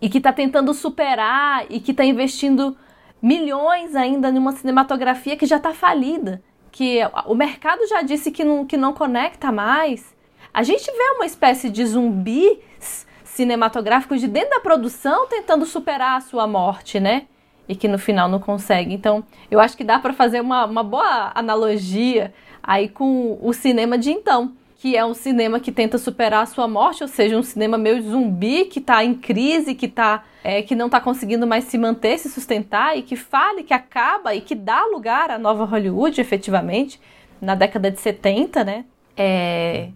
[0.00, 2.76] e que está tentando superar e que está investindo
[3.22, 8.64] milhões ainda numa cinematografia que já está falida, que o mercado já disse que não,
[8.64, 10.14] que não conecta mais.
[10.52, 16.20] A gente vê uma espécie de zumbis cinematográficos de dentro da produção tentando superar a
[16.20, 17.26] sua morte, né?
[17.70, 18.92] E que no final não consegue.
[18.92, 23.96] Então, eu acho que dá para fazer uma, uma boa analogia aí com o cinema
[23.96, 27.42] de então que é um cinema que tenta superar a sua morte, ou seja, um
[27.42, 31.64] cinema meio zumbi que está em crise, que tá, é, que não está conseguindo mais
[31.64, 35.66] se manter, se sustentar e que fale, que acaba e que dá lugar à nova
[35.66, 36.98] Hollywood, efetivamente,
[37.42, 38.86] na década de 70, né?
[39.14, 39.90] É,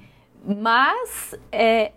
[0.44, 1.92] mas é,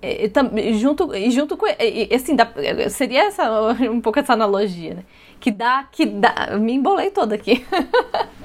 [0.00, 0.30] é,
[0.74, 1.66] junto, junto com
[2.14, 2.48] assim dá,
[2.88, 3.50] seria essa
[3.90, 5.04] um pouco essa analogia né?
[5.40, 7.66] que dá que dá me embolei toda aqui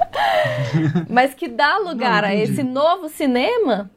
[1.10, 3.92] mas que dá lugar não, a esse novo cinema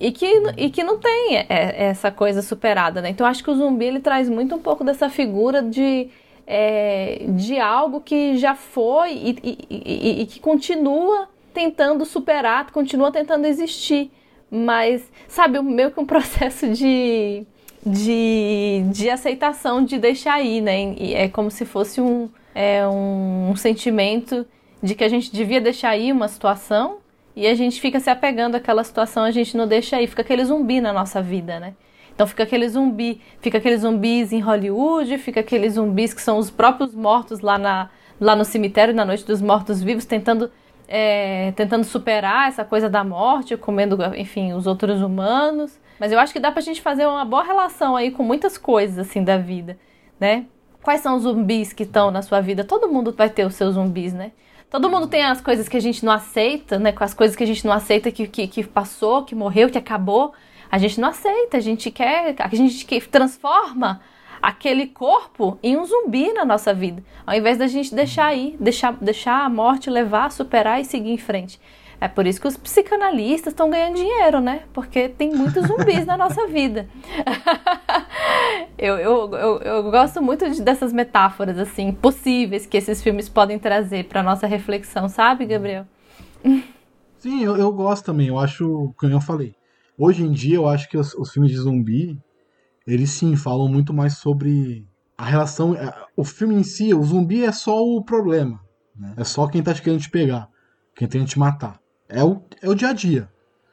[0.00, 3.10] e que, e que não tem essa coisa superada, né?
[3.10, 6.08] Então acho que o zumbi ele traz muito um pouco dessa figura de,
[6.46, 13.12] é, de algo que já foi e, e, e, e, que continua tentando superar, continua
[13.12, 14.10] tentando existir.
[14.50, 17.44] Mas, sabe, meio que um processo de,
[17.84, 20.94] de, de aceitação, de deixar ir, né?
[20.98, 24.46] E é como se fosse um, é, um, um sentimento
[24.82, 26.98] de que a gente devia deixar ir uma situação
[27.36, 30.44] e a gente fica se apegando àquela situação, a gente não deixa aí, fica aquele
[30.44, 31.74] zumbi na nossa vida, né?
[32.14, 36.50] Então fica aquele zumbi, fica aqueles zumbis em Hollywood, fica aqueles zumbis que são os
[36.50, 37.88] próprios mortos lá, na,
[38.20, 40.50] lá no cemitério na noite dos mortos vivos, tentando
[40.92, 45.78] é, tentando superar essa coisa da morte, comendo, enfim, os outros humanos.
[46.00, 48.98] Mas eu acho que dá pra gente fazer uma boa relação aí com muitas coisas,
[48.98, 49.78] assim, da vida,
[50.18, 50.46] né?
[50.82, 52.64] Quais são os zumbis que estão na sua vida?
[52.64, 54.32] Todo mundo vai ter os seus zumbis, né?
[54.68, 56.90] Todo mundo tem as coisas que a gente não aceita, né?
[56.90, 59.78] Com as coisas que a gente não aceita que, que, que passou, que morreu, que
[59.78, 60.32] acabou.
[60.70, 64.00] A gente não aceita, a gente quer, a gente que transforma
[64.42, 68.92] aquele corpo em um zumbi na nossa vida, ao invés da gente deixar aí, deixar,
[68.94, 71.60] deixar a morte levar, superar e seguir em frente.
[72.00, 74.62] É por isso que os psicanalistas estão ganhando dinheiro, né?
[74.72, 76.88] Porque tem muitos zumbis na nossa vida.
[78.78, 83.58] eu, eu, eu, eu, gosto muito de, dessas metáforas, assim, possíveis que esses filmes podem
[83.58, 85.86] trazer para nossa reflexão, sabe, Gabriel?
[87.18, 88.28] Sim, eu, eu gosto também.
[88.28, 89.54] Eu acho, como eu falei,
[89.98, 92.18] hoje em dia eu acho que os, os filmes de zumbi,
[92.86, 95.74] eles sim falam muito mais sobre a relação.
[95.74, 98.60] É, o filme em si, o zumbi é só o problema.
[98.96, 99.14] Né?
[99.16, 100.48] É só quem tá querendo te pegar,
[100.94, 103.30] quem tem que te matar é o, é o dia a dia.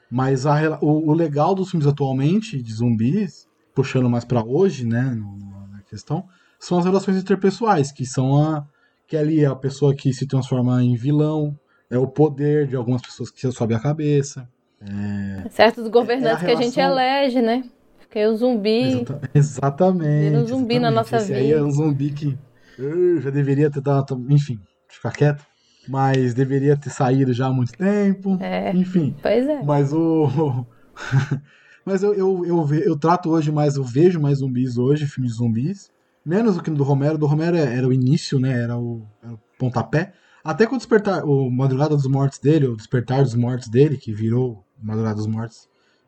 [0.09, 5.17] Mas a, o, o, legal dos filmes atualmente, de zumbis, puxando mais para hoje, né,
[5.71, 6.25] na questão,
[6.59, 8.65] são as relações interpessoais, que são a.
[9.05, 13.01] que ali é a pessoa que se transforma em vilão, é o poder de algumas
[13.01, 14.47] pessoas que sobe a cabeça.
[14.79, 16.47] É, Certos governantes é, relação...
[16.47, 17.63] que a gente elege, né?
[18.07, 19.01] Porque o zumbi.
[19.01, 19.29] Exata...
[19.33, 20.29] Exatamente.
[20.29, 20.79] Vira um zumbi exatamente.
[20.79, 21.39] na nossa Esse vida.
[21.39, 22.37] Aí é um zumbi que.
[22.77, 24.25] Eu já deveria ter dado.
[24.29, 25.45] Enfim, ficar quieto
[25.87, 28.37] mas deveria ter saído já há muito tempo.
[28.41, 29.15] É, enfim.
[29.21, 29.63] Pois é.
[29.63, 30.65] Mas o.
[31.85, 35.37] mas eu, eu, eu, eu, trato hoje mais, eu vejo mais zumbis hoje, filmes de
[35.37, 35.91] zumbis.
[36.25, 37.17] Menos do que no do Romero.
[37.17, 38.51] Do Romero era o início, né?
[38.63, 40.13] Era o, era o pontapé.
[40.43, 44.13] Até com o despertar, o Madrugada dos Mortos dele, o Despertar dos Mortos dele, que
[44.13, 45.67] virou Madrugada dos Mortos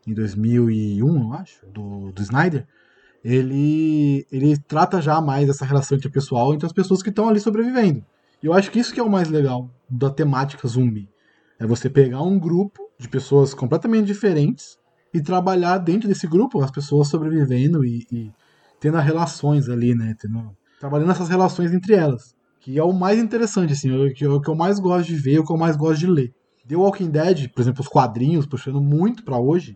[0.09, 2.65] em 2001, eu acho, do, do Snyder,
[3.23, 8.03] ele, ele trata já mais essa relação interpessoal entre as pessoas que estão ali sobrevivendo.
[8.41, 11.09] E eu acho que isso que é o mais legal da temática zumbi.
[11.59, 14.77] É você pegar um grupo de pessoas completamente diferentes
[15.13, 18.31] e trabalhar dentro desse grupo, as pessoas sobrevivendo e, e
[18.79, 20.15] tendo relações ali, né?
[20.17, 22.33] Tendo, trabalhando essas relações entre elas.
[22.61, 25.07] Que é o mais interessante, assim, é o que, é o que eu mais gosto
[25.07, 26.33] de ver, é o que eu mais gosto de ler.
[26.67, 29.75] The Walking Dead, por exemplo, os quadrinhos, puxando muito para hoje,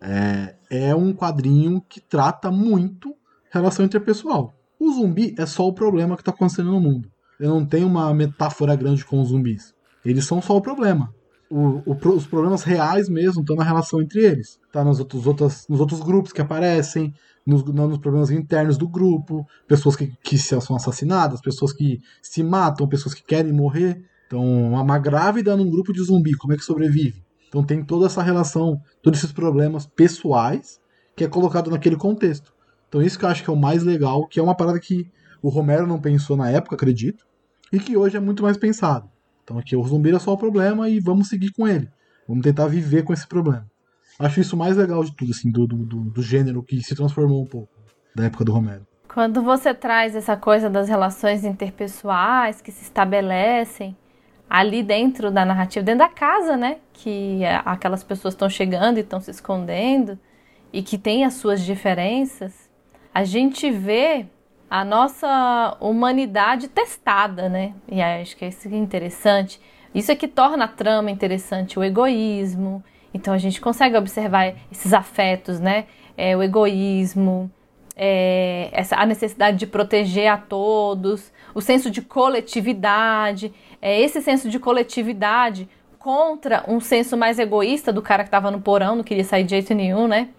[0.00, 3.14] é, é um quadrinho que trata muito
[3.50, 4.54] relação interpessoal.
[4.78, 7.10] O zumbi é só o problema que está acontecendo no mundo
[7.40, 9.74] eu não tenho uma metáfora grande com os zumbis.
[10.04, 11.12] Eles são só o problema.
[11.50, 14.60] O, o, os problemas reais mesmo estão na relação entre eles.
[14.70, 17.12] Tá nos outros, outras, nos outros grupos que aparecem,
[17.44, 22.86] nos, nos problemas internos do grupo, pessoas que, que são assassinadas, pessoas que se matam,
[22.86, 24.04] pessoas que querem morrer.
[24.26, 27.24] Então, uma grávida num grupo de zumbi, como é que sobrevive?
[27.50, 30.80] Então tem toda essa relação, todos esses problemas pessoais
[31.16, 32.54] que é colocado naquele contexto.
[32.88, 35.10] Então isso que eu acho que é o mais legal, que é uma parada que
[35.42, 37.26] o Romero não pensou na época, acredito,
[37.72, 39.10] e que hoje é muito mais pensado.
[39.42, 41.90] Então aqui o zumbi é só o problema e vamos seguir com ele.
[42.26, 43.68] Vamos tentar viver com esse problema.
[44.16, 47.46] Acho isso mais legal de tudo, assim, do, do, do gênero que se transformou um
[47.46, 47.68] pouco
[48.14, 48.86] da época do Romero.
[49.12, 53.96] Quando você traz essa coisa das relações interpessoais que se estabelecem
[54.50, 56.78] ali dentro da narrativa, dentro da casa, né?
[56.92, 60.18] Que aquelas pessoas estão chegando e estão se escondendo
[60.72, 62.68] e que tem as suas diferenças,
[63.14, 64.26] a gente vê
[64.68, 67.74] a nossa humanidade testada, né?
[67.88, 69.60] E acho que isso é interessante.
[69.94, 72.82] Isso é que torna a trama interessante, o egoísmo.
[73.12, 75.86] Então a gente consegue observar esses afetos, né?
[76.16, 77.50] É, o egoísmo,
[77.96, 84.48] é, essa, a necessidade de proteger a todos, o senso de coletividade, é, esse senso
[84.48, 89.24] de coletividade contra um senso mais egoísta do cara que estava no porão, não queria
[89.24, 90.30] sair de jeito nenhum, né?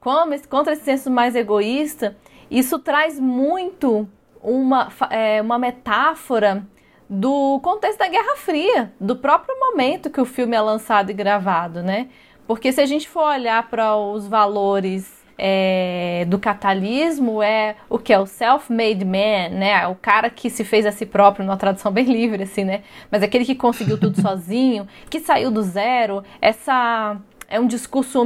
[0.00, 2.16] Como, contra esse senso mais egoísta,
[2.50, 4.08] isso traz muito
[4.42, 6.64] uma, é, uma metáfora
[7.10, 11.82] do contexto da Guerra Fria, do próprio momento que o filme é lançado e gravado,
[11.82, 12.08] né?
[12.46, 18.12] Porque se a gente for olhar para os valores é, do catalismo, é o que
[18.12, 19.86] é o self-made man, né?
[19.86, 22.82] O cara que se fez a si próprio, numa tradução bem livre, assim, né?
[23.08, 27.16] Mas aquele que conseguiu tudo sozinho, que saiu do zero, essa
[27.48, 28.20] é um discurso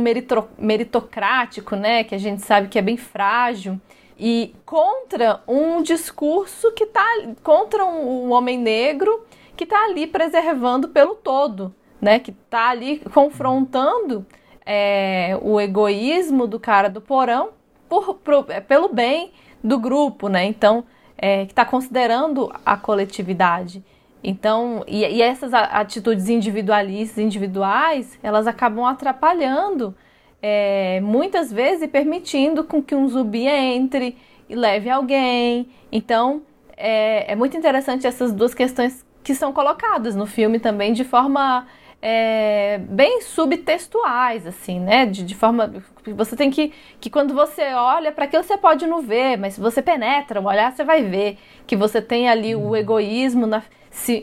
[0.59, 2.03] meritocrático, né?
[2.03, 3.79] Que a gente sabe que é bem frágil
[4.19, 7.05] e contra um discurso que está
[7.43, 9.25] contra um, um, homem negro
[9.57, 12.19] que está ali preservando pelo todo, né?
[12.19, 14.27] Que está ali confrontando
[14.65, 17.51] é, o egoísmo do cara do porão
[17.89, 19.33] por, por, é, pelo bem
[19.63, 20.45] do grupo, né?
[20.45, 20.85] Então,
[21.17, 23.83] é, que está considerando a coletividade.
[24.25, 29.95] Então, e, e essas atitudes individualistas, individuais, elas acabam atrapalhando
[30.41, 34.17] é, muitas vezes permitindo com que um zumbi entre
[34.49, 35.69] e leve alguém.
[35.91, 36.43] Então,
[36.77, 41.67] é, é muito interessante essas duas questões que são colocadas no filme também de forma
[42.05, 45.07] é, bem subtextuais, assim, né?
[45.07, 45.73] De, de forma.
[46.17, 46.73] Você tem que.
[47.01, 50.47] Que quando você olha para aquilo, você pode não ver, mas se você penetra o
[50.47, 53.63] olhar, você vai ver que você tem ali o egoísmo na,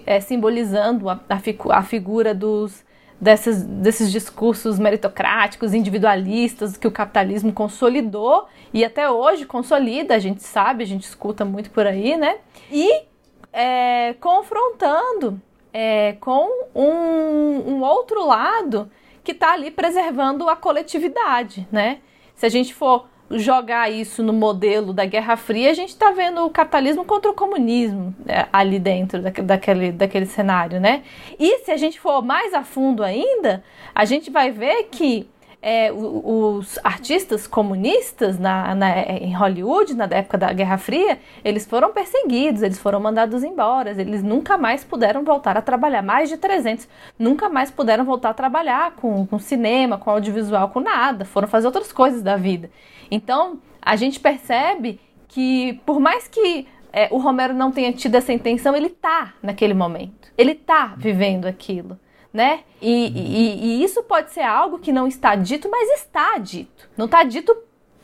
[0.05, 2.87] é, simbolizando a, a, a figura dos.
[3.21, 10.41] Desses, desses discursos meritocráticos, individualistas que o capitalismo consolidou e até hoje consolida, a gente
[10.41, 12.37] sabe, a gente escuta muito por aí, né?
[12.71, 13.03] E
[13.51, 15.41] é, confrontando
[15.73, 18.89] é, com um, um outro lado
[19.23, 21.99] que está ali preservando a coletividade, né?
[22.35, 26.43] Se a gente for jogar isso no modelo da Guerra Fria, a gente está vendo
[26.43, 31.03] o capitalismo contra o comunismo né, ali dentro daquele, daquele cenário, né?
[31.37, 33.63] E se a gente for mais a fundo ainda,
[33.93, 35.29] a gente vai ver que
[35.61, 41.91] é, os artistas comunistas na, na, em Hollywood, na época da Guerra Fria, eles foram
[41.91, 46.87] perseguidos, eles foram mandados embora, eles nunca mais puderam voltar a trabalhar, mais de 300,
[47.17, 51.67] nunca mais puderam voltar a trabalhar com, com cinema, com audiovisual, com nada, foram fazer
[51.67, 52.69] outras coisas da vida.
[53.11, 58.31] Então, a gente percebe que, por mais que é, o Romero não tenha tido essa
[58.31, 61.99] intenção, ele tá naquele momento, ele tá vivendo aquilo
[62.33, 62.61] né?
[62.81, 66.89] E, e, e, isso pode ser algo que não está dito, mas está dito.
[66.95, 67.55] Não está dito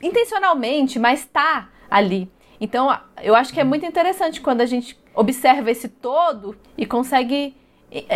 [0.02, 2.30] intencionalmente, mas está ali.
[2.60, 7.56] Então, eu acho que é muito interessante quando a gente observa esse todo e consegue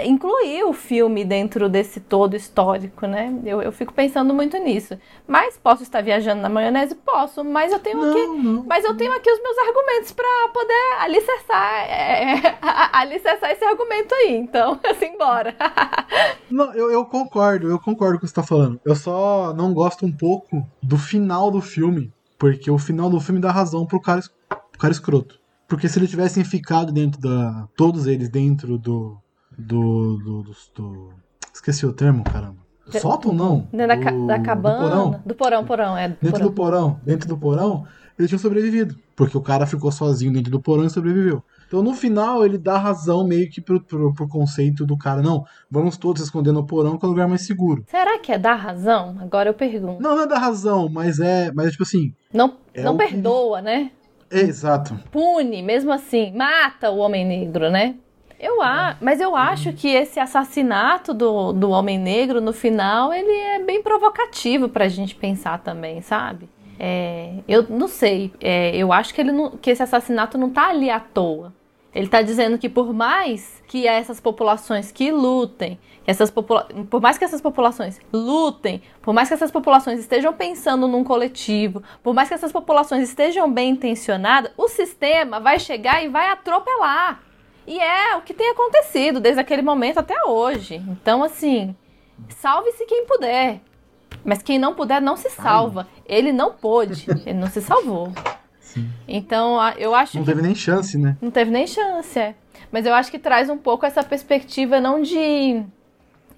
[0.06, 3.34] incluir o filme dentro desse todo histórico, né?
[3.46, 4.98] Eu, eu fico pensando muito nisso.
[5.28, 6.96] Mas posso estar viajando na maionese?
[6.96, 8.28] Posso, mas eu tenho não, aqui.
[8.28, 12.58] Não, mas eu tenho aqui os meus argumentos para poder alicerçar, é,
[12.94, 14.36] alicerçar esse argumento aí.
[14.36, 15.56] Então, assim, bora.
[16.50, 18.80] não, eu, eu concordo, eu concordo com o que você está falando.
[18.84, 22.12] Eu só não gosto um pouco do final do filme.
[22.40, 25.38] Porque o final do filme dá razão pro cara, pro cara escroto.
[25.68, 27.68] Porque se eles tivessem ficado dentro da.
[27.76, 29.18] Todos eles dentro do
[29.60, 31.10] do, do, do, do...
[31.54, 32.58] Esqueci o termo, caramba.
[32.98, 33.68] Sótão não?
[33.72, 34.80] Da, do, da cabana?
[34.80, 35.22] Do porão.
[35.26, 36.08] Do porão, porão, é.
[36.10, 36.48] Do dentro porão.
[36.48, 37.02] do porão.
[37.06, 37.88] Dentro do porão,
[38.18, 38.96] eles tinham sobrevivido.
[39.16, 41.44] Porque o cara ficou sozinho dentro do porão e sobreviveu.
[41.68, 45.22] Então no final ele dá razão meio que pro, pro, pro conceito do cara.
[45.22, 47.84] Não, vamos todos esconder no porão que é o lugar mais seguro.
[47.88, 49.18] Será que é dar razão?
[49.22, 50.02] Agora eu pergunto.
[50.02, 51.52] Não, não é dar razão, mas é.
[51.54, 52.12] Mas é tipo assim.
[52.34, 53.66] Não, é não perdoa, que...
[53.66, 53.92] né?
[54.32, 54.98] É, exato.
[55.12, 56.34] Pune, mesmo assim.
[56.36, 57.96] Mata o homem negro, né?
[58.40, 63.32] Eu a, mas eu acho que esse assassinato do, do homem negro no final ele
[63.32, 66.48] é bem provocativo para a gente pensar também, sabe?
[66.80, 70.70] É, eu não sei, é, eu acho que, ele não, que esse assassinato não tá
[70.70, 71.54] ali à toa.
[71.94, 77.02] Ele está dizendo que por mais que essas populações que lutem, que essas popula por
[77.02, 82.14] mais que essas populações lutem, por mais que essas populações estejam pensando num coletivo, por
[82.14, 87.29] mais que essas populações estejam bem intencionadas, o sistema vai chegar e vai atropelar.
[87.70, 90.78] E é o que tem acontecido desde aquele momento até hoje.
[90.88, 91.76] Então, assim,
[92.28, 93.62] salve-se quem puder.
[94.26, 95.88] Mas quem não puder não se salva.
[96.08, 98.12] Ele não pôde, ele não se salvou.
[98.60, 98.90] Sim.
[99.08, 101.16] Então, eu acho Não teve nem chance, né?
[101.22, 102.34] Não teve nem chance, é.
[102.72, 105.64] Mas eu acho que traz um pouco essa perspectiva não de.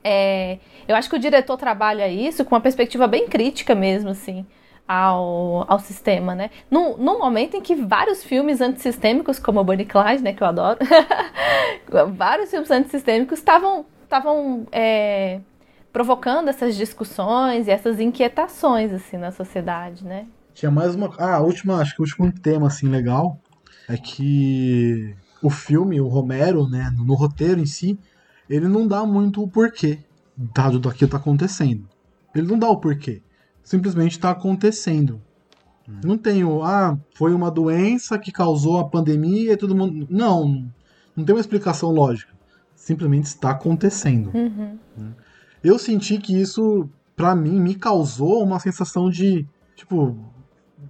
[0.03, 4.45] É, eu acho que o diretor trabalha isso com uma perspectiva bem crítica mesmo, assim
[4.87, 6.49] ao, ao sistema, né?
[6.69, 10.47] Num, num momento em que vários filmes antissistêmicos, como o Bonnie Clyde, né, que eu
[10.47, 10.79] adoro,
[12.15, 15.39] vários filmes antissistêmicos estavam estavam é,
[15.93, 20.27] provocando essas discussões e essas inquietações assim na sociedade, né?
[20.53, 23.39] Tinha mais uma, ah, a última, acho que o último tema assim legal
[23.87, 27.97] é que o filme, o Romero, né, no, no roteiro em si,
[28.49, 29.99] ele não dá muito o porquê
[30.35, 31.87] dado do que tá acontecendo.
[32.35, 33.21] Ele não dá o porquê
[33.63, 35.21] simplesmente está acontecendo.
[35.87, 35.99] Hum.
[36.03, 40.07] Não tem o, ah, foi uma doença que causou a pandemia e todo mundo.
[40.09, 40.67] Não,
[41.15, 42.31] não tem uma explicação lógica.
[42.75, 44.31] Simplesmente está acontecendo.
[44.33, 44.77] Uhum.
[44.97, 45.11] Né?
[45.63, 49.45] Eu senti que isso, para mim, me causou uma sensação de,
[49.75, 50.17] tipo,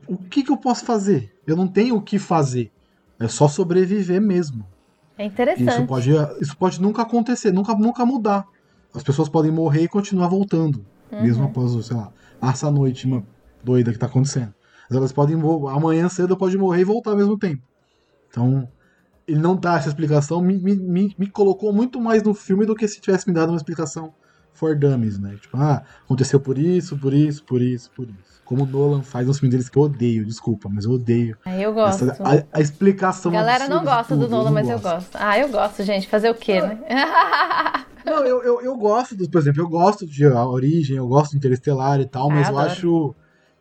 [0.08, 1.36] o que, que eu posso fazer?
[1.46, 2.72] Eu não tenho o que fazer.
[3.20, 4.66] É só sobreviver mesmo.
[5.18, 5.70] É interessante.
[5.70, 6.10] Isso pode,
[6.40, 8.48] isso pode nunca acontecer, nunca, nunca mudar.
[8.94, 10.86] As pessoas podem morrer e continuar voltando.
[11.12, 11.22] Uhum.
[11.22, 12.12] Mesmo após, sei lá,
[12.50, 13.24] essa noite uma
[13.64, 14.54] doida que tá acontecendo.
[14.90, 15.38] Mas elas podem
[15.70, 17.62] amanhã cedo pode morrer e voltar ao mesmo tempo.
[18.30, 18.68] Então,
[19.28, 22.76] ele não dá essa explicação, me, me, me, me colocou muito mais no filme do
[22.76, 24.14] que se tivesse me dado uma explicação
[24.54, 25.38] for dummies, né?
[25.42, 28.42] Tipo, ah, aconteceu por isso, por isso, por isso, por isso.
[28.46, 31.38] Como o Nolan faz nos filmes deles que eu odeio, desculpa, mas eu odeio.
[31.46, 32.10] Ah, eu gosto.
[32.10, 33.32] Essa, a, a, explicação.
[33.32, 34.86] Galera não gosta do Nolan, mas gosto.
[34.86, 35.16] eu gosto.
[35.16, 36.08] Ah, eu gosto, gente.
[36.08, 36.80] Fazer o quê, né?
[38.06, 41.32] Não, eu, eu, eu gosto, do, por exemplo, eu gosto de A Origem, eu gosto
[41.32, 43.16] do Interestelar e tal, mas ah, eu acho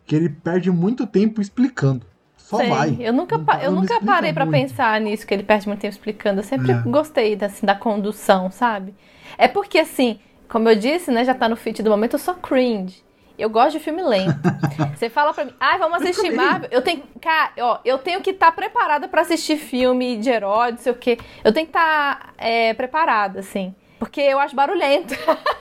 [0.05, 2.07] que ele perde muito tempo explicando.
[2.37, 2.69] Só Sei.
[2.69, 2.97] vai.
[2.99, 6.41] Eu nunca, não, eu nunca parei para pensar nisso, que ele perde muito tempo explicando.
[6.41, 6.83] Eu sempre é.
[6.83, 8.93] gostei assim, da condução, sabe?
[9.39, 10.19] É porque, assim,
[10.49, 13.05] como eu disse, né, já tá no fit do momento, eu sou cringe.
[13.39, 14.37] Eu gosto de filme lento.
[14.99, 16.69] Você fala pra mim, ah, vamos assistir Marvel.
[16.73, 20.73] Eu tenho, cara, ó, eu tenho que estar tá preparada para assistir filme de herói,
[20.73, 21.19] não sei o quê.
[21.45, 23.75] Eu tenho que estar tá, é, preparada, assim.
[24.01, 25.15] Porque eu acho barulhento.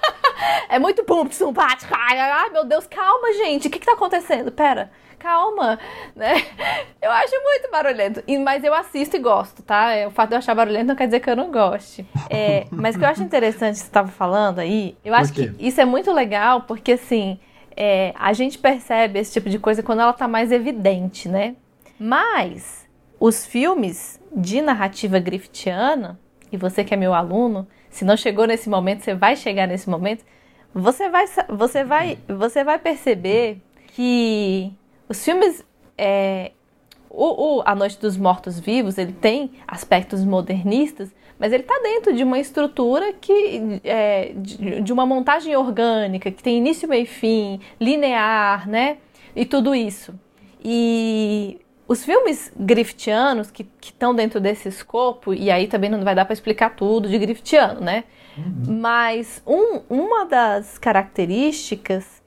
[0.70, 1.54] é muito pum, pum,
[1.92, 3.68] Ai, meu Deus, calma, gente.
[3.68, 4.52] O que que tá acontecendo?
[4.52, 5.78] Pera calma,
[6.16, 6.36] né?
[7.02, 9.92] Eu acho muito barulhento, mas eu assisto e gosto, tá?
[9.92, 12.06] É, o fato de eu achar barulhento não quer dizer que eu não goste.
[12.30, 15.54] É, mas o que eu acho interessante que você estava falando aí, eu acho que
[15.60, 17.40] isso é muito legal, porque assim,
[17.76, 21.56] é, a gente percebe esse tipo de coisa quando ela está mais evidente, né?
[21.98, 22.86] Mas
[23.20, 26.20] os filmes de narrativa griftiana,
[26.52, 29.90] e você que é meu aluno, se não chegou nesse momento, você vai chegar nesse
[29.90, 30.24] momento,
[30.74, 34.72] você vai, você vai, você vai perceber que
[35.08, 35.64] os filmes.
[35.98, 36.52] É,
[37.10, 41.10] o, o, A Noite dos Mortos Vivos, ele tem aspectos modernistas,
[41.40, 46.44] mas ele está dentro de uma estrutura que é, de, de, uma montagem orgânica, que
[46.44, 48.98] tem início, meio e fim, linear, né?
[49.36, 50.14] E tudo isso.
[50.64, 51.60] E
[51.90, 56.34] os filmes griftianos que estão dentro desse escopo, e aí também não vai dar para
[56.34, 58.04] explicar tudo de griftiano, né?
[58.38, 58.80] Uhum.
[58.80, 62.22] Mas um, uma das características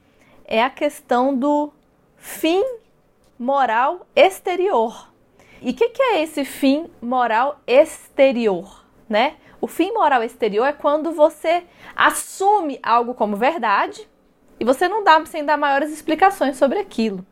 [0.47, 1.73] é a questão do
[2.17, 2.61] fim
[3.39, 5.09] moral exterior.
[5.61, 9.37] E o que, que, é esse fim moral exterior, né?
[9.61, 11.63] O fim moral exterior é quando você
[11.95, 14.09] assume algo como verdade
[14.59, 17.25] e você não dá sem dar maiores explicações sobre aquilo,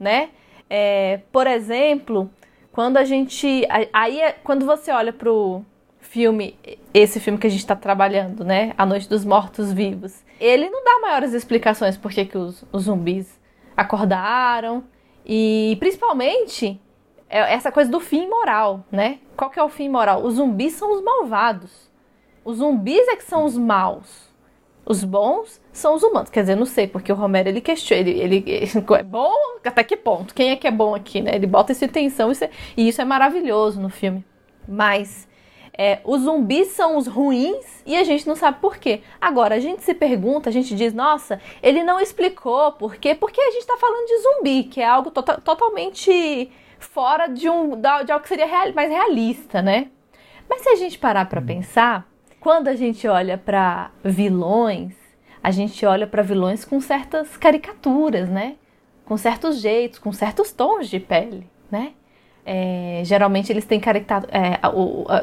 [0.00, 0.30] né?
[0.68, 2.30] É, por exemplo,
[2.72, 5.64] quando a gente aí é, quando você olha para o
[6.00, 6.58] filme,
[6.94, 8.72] esse filme que a gente está trabalhando, né?
[8.76, 12.84] A Noite dos Mortos Vivos, ele não dá maiores explicações por que, que os, os
[12.84, 13.38] zumbis
[13.76, 14.84] acordaram.
[15.24, 16.80] E principalmente
[17.28, 19.18] é essa coisa do fim moral, né?
[19.36, 20.22] Qual que é o fim moral?
[20.24, 21.90] Os zumbis são os malvados.
[22.44, 24.26] Os zumbis é que são os maus.
[24.86, 26.30] Os bons são os humanos.
[26.30, 28.08] Quer dizer, não sei, porque o Romero ele questiona.
[28.08, 29.34] Ele, ele, ele é bom
[29.64, 30.32] até que ponto?
[30.32, 31.34] Quem é que é bom aqui, né?
[31.34, 34.24] Ele bota essa intenção isso é, e isso é maravilhoso no filme.
[34.68, 35.28] Mas
[35.76, 39.02] é, os zumbis são os ruins e a gente não sabe por quê.
[39.20, 43.40] Agora, a gente se pergunta, a gente diz, nossa, ele não explicou por quê, porque
[43.40, 47.78] a gente está falando de zumbi, que é algo to tota-, totalmente fora de, um,
[47.78, 49.88] de algo que seria real, mais realista, né?
[50.48, 52.08] Mas se a gente parar para pensar,
[52.46, 54.94] quando a gente olha para vilões,
[55.42, 58.54] a gente olha para vilões com certas caricaturas, né?
[59.04, 61.94] Com certos jeitos, com certos tons de pele, né?
[62.44, 64.32] É, geralmente eles têm características.
[64.32, 64.60] É,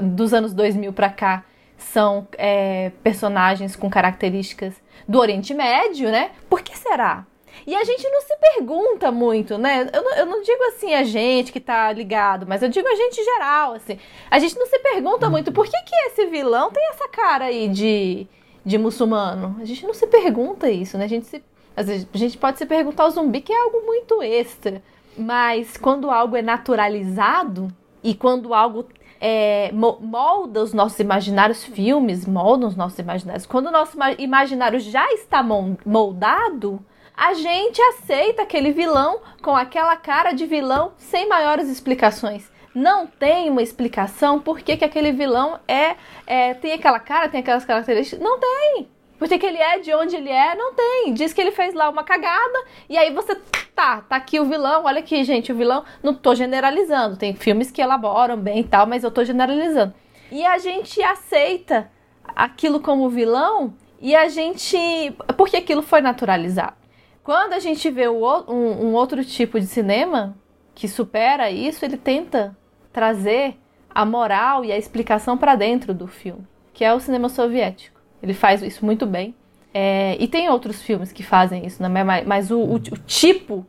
[0.02, 1.46] dos anos 2000 para cá,
[1.78, 4.74] são é, personagens com características
[5.08, 6.32] do Oriente Médio, né?
[6.50, 7.26] Por que será?
[7.66, 9.90] E a gente não se pergunta muito, né?
[9.94, 12.96] Eu não, eu não, digo assim a gente que tá ligado, mas eu digo a
[12.96, 13.98] gente geral, assim.
[14.30, 17.68] A gente não se pergunta muito por que, que esse vilão tem essa cara aí
[17.70, 18.28] de,
[18.66, 19.58] de muçulmano.
[19.62, 21.06] A gente não se pergunta isso, né?
[21.06, 21.44] A gente, se,
[21.76, 24.82] às vezes, a gente pode se perguntar ao zumbi, que é algo muito extra.
[25.18, 27.68] Mas quando algo é naturalizado
[28.04, 28.88] e quando algo
[29.26, 35.10] é, molda os nossos imaginários, filmes moldam os nossos imaginários, quando o nosso imaginário já
[35.14, 36.84] está moldado,
[37.16, 42.52] a gente aceita aquele vilão com aquela cara de vilão sem maiores explicações.
[42.74, 45.96] Não tem uma explicação por que, que aquele vilão é,
[46.26, 48.20] é tem aquela cara, tem aquelas características.
[48.20, 48.88] Não tem.
[49.20, 51.14] Por que, ele é, de onde ele é, não tem.
[51.14, 53.36] Diz que ele fez lá uma cagada e aí você
[53.76, 57.72] tá, tá aqui o vilão, olha aqui, gente, o vilão, não tô generalizando, tem filmes
[57.72, 59.94] que elaboram bem e tal, mas eu tô generalizando.
[60.32, 61.90] E a gente aceita
[62.36, 65.16] aquilo como vilão e a gente.
[65.38, 66.83] porque aquilo foi naturalizado.
[67.24, 70.36] Quando a gente vê um, outro tipo de cinema
[70.76, 72.56] que supera isso, ele tenta
[72.92, 73.56] trazer
[73.90, 78.00] a moral e a explicação para dentro do filme, que é o cinema soviético.
[78.22, 79.34] Ele faz isso muito bem.
[79.74, 82.04] É, e tem outros filmes que fazem isso, né?
[82.04, 83.66] mas, mas o, o, o, tipo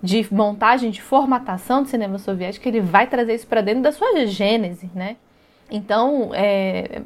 [0.00, 4.26] de montagem, de formatação do cinema soviético, ele vai trazer isso para dentro da sua
[4.26, 5.16] gênese, né?
[5.70, 7.02] Então, é,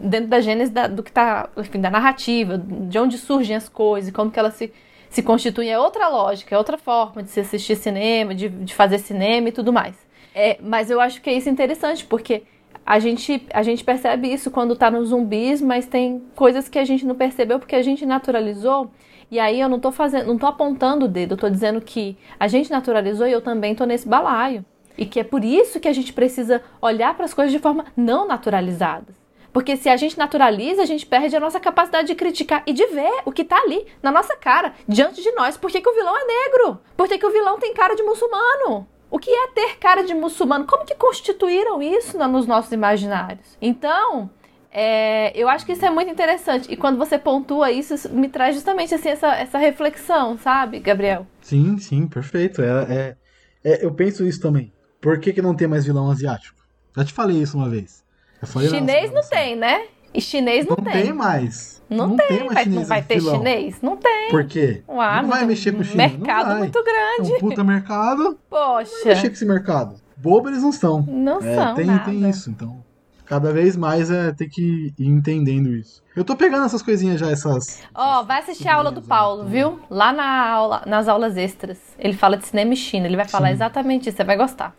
[0.00, 4.12] dentro da gênese da, do que está, enfim, da narrativa, de onde surgem as coisas,
[4.12, 4.72] como que elas se,
[5.10, 8.98] se constituem, é outra lógica, é outra forma de se assistir cinema, de, de fazer
[8.98, 9.96] cinema e tudo mais.
[10.34, 12.42] É, mas eu acho que é isso interessante, porque
[12.84, 16.84] a gente, a gente percebe isso quando está nos zumbis, mas tem coisas que a
[16.84, 18.90] gente não percebeu porque a gente naturalizou.
[19.30, 22.16] E aí eu não estou fazendo, não tô apontando o dedo, eu tô dizendo que
[22.40, 24.64] a gente naturalizou e eu também estou nesse balaio.
[24.96, 27.84] E que é por isso que a gente precisa olhar para as coisas de forma
[27.96, 29.17] não naturalizadas.
[29.58, 32.86] Porque se a gente naturaliza, a gente perde a nossa capacidade de criticar e de
[32.86, 35.56] ver o que está ali, na nossa cara, diante de nós.
[35.56, 36.78] Por que, que o vilão é negro?
[36.96, 38.86] Por que, que o vilão tem cara de muçulmano?
[39.10, 40.64] O que é ter cara de muçulmano?
[40.64, 43.58] Como que constituíram isso nos nossos imaginários?
[43.60, 44.30] Então,
[44.70, 46.70] É, eu acho que isso é muito interessante.
[46.70, 51.26] E quando você pontua isso, isso me traz justamente assim, essa, essa reflexão, sabe, Gabriel?
[51.40, 52.62] Sim, sim, perfeito.
[52.62, 53.16] É, é,
[53.64, 54.72] é, eu penso isso também.
[55.00, 56.60] Por que, que não tem mais vilão asiático?
[56.96, 58.04] Já te falei isso uma vez.
[58.44, 59.86] Chinês não tem, né?
[60.12, 60.94] E chinês não, não tem.
[60.94, 61.82] Não tem mais.
[61.88, 62.26] Não, não tem.
[62.26, 63.36] tem mais não vai ter vilão.
[63.36, 63.76] chinês?
[63.80, 64.30] Não tem.
[64.30, 64.82] Por quê?
[64.88, 66.12] Uá, não vai mexer com o chinês.
[66.12, 67.32] Mercado muito grande.
[67.32, 68.38] É um puta mercado.
[68.48, 68.90] Poxa.
[69.04, 69.94] Vai mexer com esse mercado.
[70.16, 71.02] Bobo eles não são.
[71.02, 71.74] Não é, são.
[71.74, 72.04] Tem, nada.
[72.04, 72.82] tem isso, então.
[73.24, 76.02] Cada vez mais é ter que ir entendendo isso.
[76.16, 77.82] Eu tô pegando essas coisinhas já, essas.
[77.94, 79.78] Ó, oh, vai assistir a aula do Paulo, viu?
[79.90, 81.78] Lá na aula, nas aulas extras.
[81.98, 83.06] Ele fala de cinema e China.
[83.06, 83.54] Ele vai falar Sim.
[83.54, 84.16] exatamente isso.
[84.16, 84.74] Você vai gostar.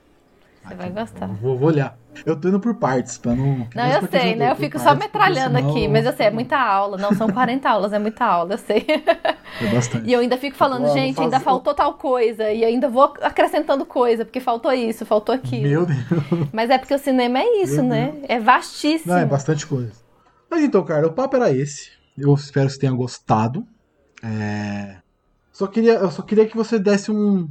[0.67, 1.27] Você vai gostar.
[1.27, 1.97] Vou, vou, olhar.
[2.25, 3.67] Eu tô indo por partes, pra não.
[3.73, 4.51] Não, eu sei, né?
[4.51, 5.71] Eu fico só metralhando senão...
[5.71, 6.97] aqui, mas eu sei, é muita aula.
[6.97, 8.85] Não, são 40 aulas, é muita aula, eu sei.
[9.61, 10.07] É bastante.
[10.07, 12.51] E eu ainda fico falando, eu gente, ainda faltou tal coisa.
[12.51, 15.67] E ainda vou acrescentando coisa, porque faltou isso, faltou aquilo.
[15.67, 16.49] Meu Deus.
[16.53, 18.11] Mas é porque o cinema é isso, Meu né?
[18.11, 18.25] Deus.
[18.27, 19.13] É vastíssimo.
[19.13, 19.91] Não, é bastante coisa.
[20.49, 21.91] Mas então, cara, o papo era esse.
[22.17, 23.65] Eu espero que você tenha gostado.
[24.23, 24.97] É...
[25.51, 27.49] Só queria, eu só queria que você desse um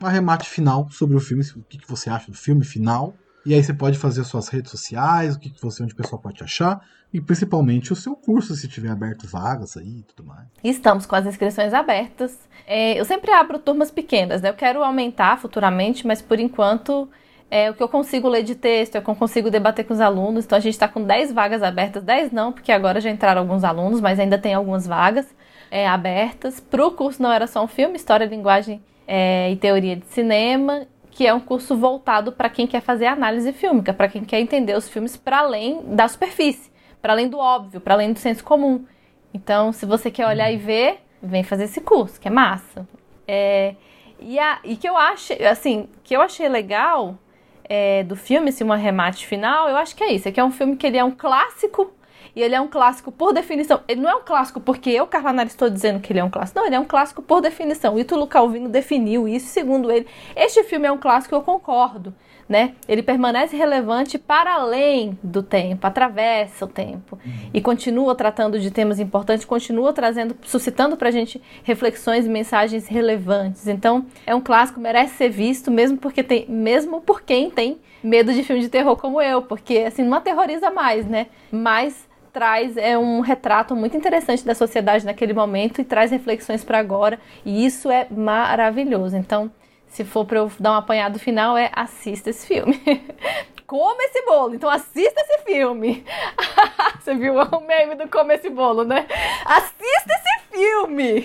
[0.00, 3.14] arremate final sobre o filme, o que, que você acha do filme final.
[3.44, 6.20] E aí você pode fazer suas redes sociais, o que, que você, onde o pessoal
[6.20, 6.80] pode te achar,
[7.12, 10.48] e principalmente o seu curso, se tiver aberto vagas aí e tudo mais.
[10.64, 12.36] Estamos com as inscrições abertas.
[12.66, 14.48] É, eu sempre abro turmas pequenas, né?
[14.48, 17.08] Eu quero aumentar futuramente, mas por enquanto
[17.48, 19.94] é o que eu consigo ler de texto, é o que eu consigo debater com
[19.94, 20.44] os alunos.
[20.44, 23.62] Então a gente está com 10 vagas abertas, 10 não, porque agora já entraram alguns
[23.62, 25.26] alunos, mas ainda tem algumas vagas
[25.70, 26.58] é, abertas.
[26.58, 30.86] Para o curso não era só um filme, História, Linguagem é, e Teoria de Cinema
[31.16, 34.76] que é um curso voltado para quem quer fazer análise fílmica, para quem quer entender
[34.76, 38.84] os filmes para além da superfície, para além do óbvio, para além do senso comum.
[39.32, 42.86] Então, se você quer olhar e ver, vem fazer esse curso, que é massa.
[43.26, 43.76] É,
[44.20, 47.16] e, a, e que eu acho, assim, que eu achei legal
[47.64, 50.28] é, do filme, esse um arremate final, eu acho que é isso.
[50.28, 51.94] É que é um filme que ele é um clássico
[52.36, 53.80] e ele é um clássico por definição.
[53.88, 56.28] Ele não é um clássico porque eu, Carla Nares, estou dizendo que ele é um
[56.28, 56.58] clássico.
[56.58, 57.94] Não, ele é um clássico por definição.
[57.94, 60.06] O Ítalo Calvino definiu isso, segundo ele.
[60.36, 62.14] Este filme é um clássico, eu concordo.
[62.48, 62.74] Né?
[62.86, 67.18] Ele permanece relevante para além do tempo, atravessa o tempo
[67.52, 72.86] e continua tratando de temas importantes, continua trazendo, suscitando para a gente reflexões e mensagens
[72.86, 73.66] relevantes.
[73.66, 78.32] Então, é um clássico, merece ser visto, mesmo porque tem, mesmo por quem tem medo
[78.32, 81.26] de filme de terror como eu, porque assim não aterroriza mais, né?
[81.50, 82.05] Mas
[82.36, 87.18] traz é um retrato muito interessante da sociedade naquele momento e traz reflexões para agora,
[87.46, 89.16] e isso é maravilhoso.
[89.16, 89.50] Então,
[89.88, 92.78] se for para eu dar um apanhado final, é assista esse filme.
[93.66, 96.04] Coma esse bolo, então assista esse filme.
[97.00, 99.06] Você viu o meme do Come esse bolo, né?
[99.46, 101.24] Assista esse filme!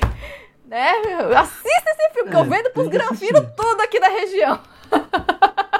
[0.66, 0.94] Né?
[1.36, 4.62] Assista esse filme, que eu é, vendo pros granfinos tudo aqui da região.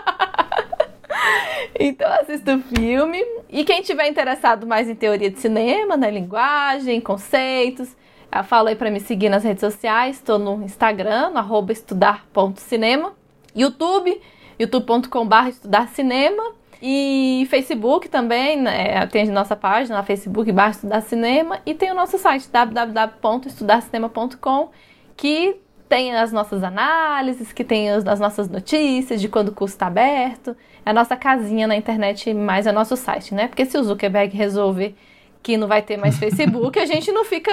[1.80, 3.24] Então assista o filme.
[3.50, 7.96] E quem tiver interessado mais em teoria de cinema, na linguagem, conceitos,
[8.44, 10.18] fala aí para me seguir nas redes sociais.
[10.18, 13.14] Estou no Instagram, no estudar.cinema.
[13.56, 14.22] YouTube,
[14.60, 16.54] youtube.com.br estudar cinema.
[16.82, 21.60] E Facebook também, né, tem a nossa página na Facebook, barra Estudar Cinema.
[21.64, 24.70] E tem o nosso site, www.estudarcinema.com,
[25.16, 25.58] que
[25.88, 30.58] tem as nossas análises, que tem as nossas notícias de quando o curso está aberto.
[30.86, 33.48] É a nossa casinha na internet, mais é nosso site, né?
[33.48, 34.96] Porque se o Zuckerberg resolver
[35.44, 37.52] que não vai ter mais Facebook, a gente não fica.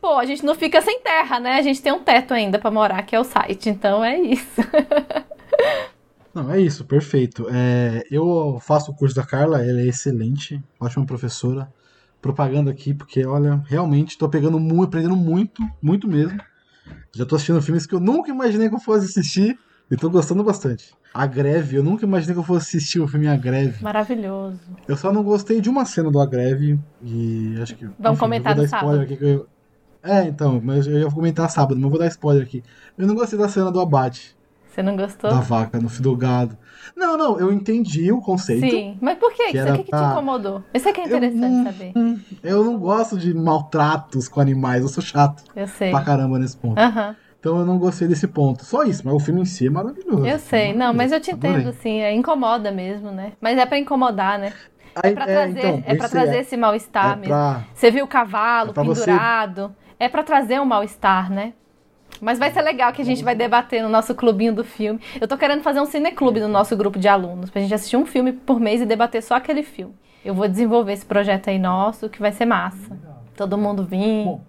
[0.00, 1.56] Pô, a gente não fica sem terra, né?
[1.56, 3.70] A gente tem um teto ainda para morar, que é o site.
[3.70, 4.60] Então é isso.
[6.34, 7.46] Não, é isso, perfeito.
[7.48, 11.72] É, eu faço o curso da Carla, ela é excelente, ótima professora.
[12.20, 16.36] Propaganda aqui, porque olha, realmente estou pegando muito, aprendendo muito, muito mesmo.
[17.14, 19.56] Já tô assistindo filmes que eu nunca imaginei que eu fosse assistir
[19.90, 20.94] e tô gostando bastante.
[21.12, 23.82] A Greve, eu nunca imaginei que eu fosse assistir o filme A Greve.
[23.82, 24.58] Maravilhoso.
[24.88, 27.84] Eu só não gostei de uma cena do A Greve e acho que.
[27.84, 29.00] Vamos enfim, comentar no sábado.
[29.00, 29.46] Aqui que eu...
[30.02, 32.62] É, então, mas eu ia comentar sábado, mas vou dar spoiler aqui.
[32.98, 34.36] Eu não gostei da cena do abate.
[34.74, 35.30] Você não gostou?
[35.30, 36.58] Da vaca no do gado.
[36.96, 38.68] Não, não, eu entendi o conceito.
[38.68, 39.52] Sim, mas por quê?
[39.52, 40.62] Que Isso aqui que te incomodou?
[40.74, 41.92] Isso aqui é interessante eu, saber.
[42.42, 45.44] Eu não gosto de maltratos com animais, eu sou chato.
[45.54, 45.92] Eu sei.
[45.92, 46.76] Pra caramba nesse ponto.
[46.78, 47.10] Aham.
[47.10, 47.23] Uhum.
[47.44, 48.64] Então eu não gostei desse ponto.
[48.64, 50.24] Só isso, mas o filme em si é maravilhoso.
[50.24, 53.32] Eu sei, não, mas eu te entendo, assim, é, incomoda mesmo, né?
[53.38, 54.54] Mas é pra incomodar, né?
[55.02, 57.34] É pra é, trazer, então, é pra trazer é, esse mal-estar é mesmo.
[57.34, 57.64] Pra...
[57.74, 59.62] Você viu o cavalo é pendurado.
[59.66, 59.94] Você...
[59.98, 61.52] É pra trazer um mal-estar, né?
[62.18, 64.98] Mas vai ser legal que a gente vai debater no nosso clubinho do filme.
[65.20, 68.06] Eu tô querendo fazer um cineclube no nosso grupo de alunos, pra gente assistir um
[68.06, 69.94] filme por mês e debater só aquele filme.
[70.24, 72.98] Eu vou desenvolver esse projeto aí nosso, que vai ser massa.
[73.36, 74.40] Todo mundo vir, Bom,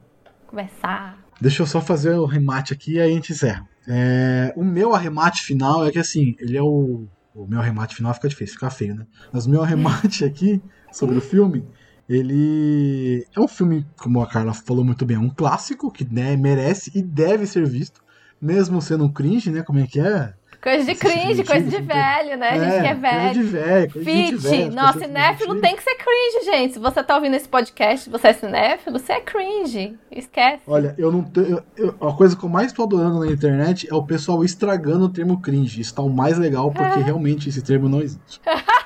[0.48, 1.25] conversar.
[1.40, 3.68] Deixa eu só fazer o remate aqui e aí a gente encerra.
[3.88, 7.08] É, o meu arremate final é que assim, ele é o.
[7.34, 9.06] O meu arremate final fica difícil, fica feio, né?
[9.32, 11.68] Mas o meu arremate aqui sobre o filme
[12.08, 16.38] Ele é um filme, como a Carla falou muito bem, é um clássico que né,
[16.38, 18.02] merece e deve ser visto,
[18.42, 19.64] mesmo sendo um cringe, né?
[19.64, 20.34] Como é que é?
[20.62, 22.50] Coisa de cringe, coisa de velho, né?
[22.50, 23.22] a gente que é velho.
[23.22, 24.30] Coisa de velho, coisa Fit.
[24.32, 24.72] de velho.
[24.72, 26.74] Nossa, cinéfilo tem que ser cringe, gente.
[26.74, 29.96] Se você tá ouvindo esse podcast, você é cinéfilo, você é cringe.
[30.12, 30.62] Esquece.
[30.68, 31.62] Olha, eu não tenho.
[32.00, 35.40] A coisa que eu mais tô adorando na internet é o pessoal estragando o termo
[35.42, 35.82] cringe.
[35.82, 38.42] Isso tá o mais legal, porque realmente esse termo não existe.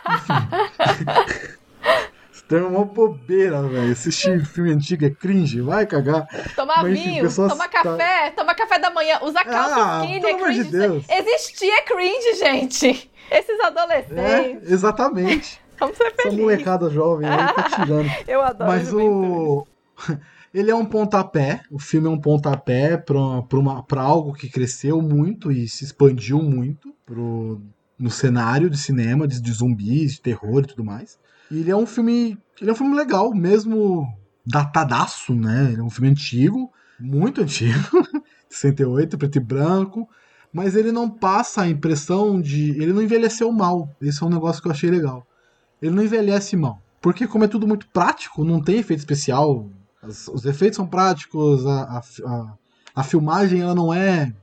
[0.09, 1.49] Enfim.
[2.49, 3.91] termo é uma bobeira, velho.
[3.91, 6.27] Assistir filme antigo é cringe, vai cagar.
[6.55, 10.25] Tomar Mas, vinho, pessoas tomar tá- café, tomar café da manhã, usar calça Ah, skinny
[10.25, 10.71] é amor de cringe.
[10.71, 11.05] Deus.
[11.09, 13.11] Existia é cringe, gente.
[13.31, 14.71] Esses É, adolescentes.
[14.71, 15.61] exatamente.
[15.79, 16.39] Vamos ser Essa felizes.
[16.41, 18.09] molecada jovem aí tá tirando.
[18.27, 19.65] Eu adoro Mas o.
[20.51, 25.67] Ele é um pontapé, o filme é um pontapé pra algo que cresceu muito e
[25.69, 27.61] se expandiu muito pro,
[27.99, 31.19] no cenário de cinema, de, de zumbis, de terror e tudo mais.
[31.51, 32.37] E ele é um filme.
[32.59, 34.07] Ele é um filme legal, mesmo
[34.45, 35.69] datadaço, né?
[35.71, 37.79] Ele é um filme antigo, muito antigo,
[38.49, 40.07] 68, preto e branco.
[40.51, 42.71] Mas ele não passa a impressão de.
[42.71, 43.89] Ele não envelheceu mal.
[44.01, 45.25] Esse é um negócio que eu achei legal.
[45.81, 46.81] Ele não envelhece mal.
[47.01, 49.69] Porque, como é tudo muito prático, não tem efeito especial.
[50.01, 52.53] as- os efeitos são práticos, a, a,
[52.95, 54.33] a, filmagem ela não é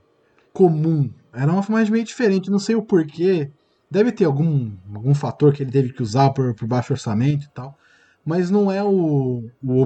[0.53, 1.11] comum.
[1.33, 3.51] Era uma filmagem meio diferente, não sei o porquê.
[3.97, 7.51] Deve ter algum, algum fator que ele teve que usar por, por baixo orçamento e
[7.55, 7.75] tal.
[8.23, 9.83] Mas não é o, o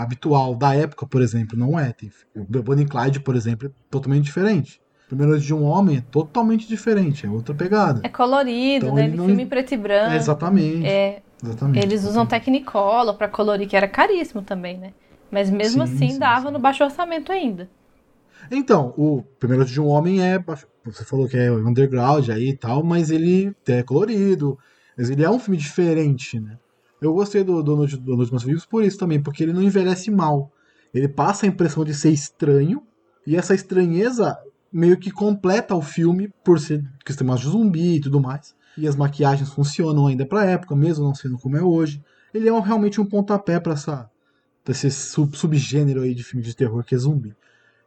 [0.00, 1.58] habitual da época, por exemplo.
[1.58, 1.92] Não é.
[1.92, 4.80] Tem, o Bonnie Clyde, por exemplo, é totalmente diferente.
[5.08, 8.00] Primeiro de um Homem é totalmente diferente, é outra pegada.
[8.04, 9.06] É colorido, Então né?
[9.06, 10.12] ele não- filme em preto e branco.
[10.12, 10.86] É, exatamente.
[10.86, 11.84] É, exatamente.
[11.84, 14.92] eles usam Technicolor pra colorir, que era caríssimo também, né?
[15.32, 16.52] Mas mesmo Sim, assim sim, dava sim.
[16.52, 17.68] no baixo orçamento ainda.
[18.50, 20.38] Então, o Primeiro de um Homem é.
[20.84, 24.58] Você falou que é underground aí e tal, mas ele é colorido.
[24.96, 26.58] Mas ele é um filme diferente, né?
[27.00, 29.62] Eu gostei do, do, Noite- do Noite dos Vivos por isso também, porque ele não
[29.62, 30.50] envelhece mal.
[30.92, 32.82] Ele passa a impressão de ser estranho,
[33.26, 34.36] e essa estranheza
[34.72, 38.54] meio que completa o filme por ser questão de zumbi e tudo mais.
[38.76, 42.02] E as maquiagens funcionam ainda pra época, mesmo não sendo como é hoje.
[42.32, 44.10] Ele é um- realmente um pontapé pra essa
[44.64, 47.34] pra esse sub, subgênero aí de filme de terror que é zumbi.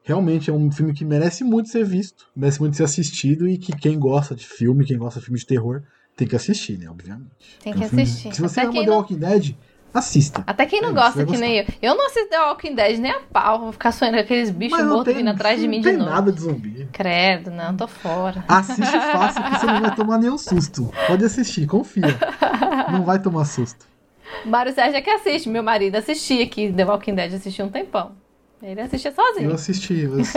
[0.04, 3.72] Realmente é um filme que merece muito ser visto, merece muito ser assistido e que
[3.72, 5.84] quem gosta de filme, quem gosta de filme de terror,
[6.18, 6.90] tem que assistir, né?
[6.90, 7.30] Obviamente.
[7.64, 8.34] Tem É que um filme- assistir.
[8.36, 9.56] Se você Até ama The não- Walking Dead,
[9.94, 10.44] assista.
[10.48, 11.66] Até quem não É, gosta, que nem eu.
[11.82, 13.60] Eu não assisto The Walking Dead nem a pau.
[13.60, 15.92] Vou ficar sonhando com aqueles bichos não mortos tem, vindo atrás de não mim tem
[15.94, 16.10] de novo.
[16.12, 16.90] nada de zumbi.
[16.92, 18.44] Credo, não, tô fora.
[18.48, 20.92] Assiste fácil que você não vai tomar nenhum susto.
[21.08, 22.02] Pode assistir, confia.
[22.92, 23.86] Não vai tomar susto.
[24.46, 25.48] Mário Sérgio é que assiste.
[25.48, 28.12] Meu marido assistia aqui The Walking Dead, assistia um tempão.
[28.62, 29.50] Ele assistia sozinho.
[29.50, 30.34] Eu assisti, eu, ass-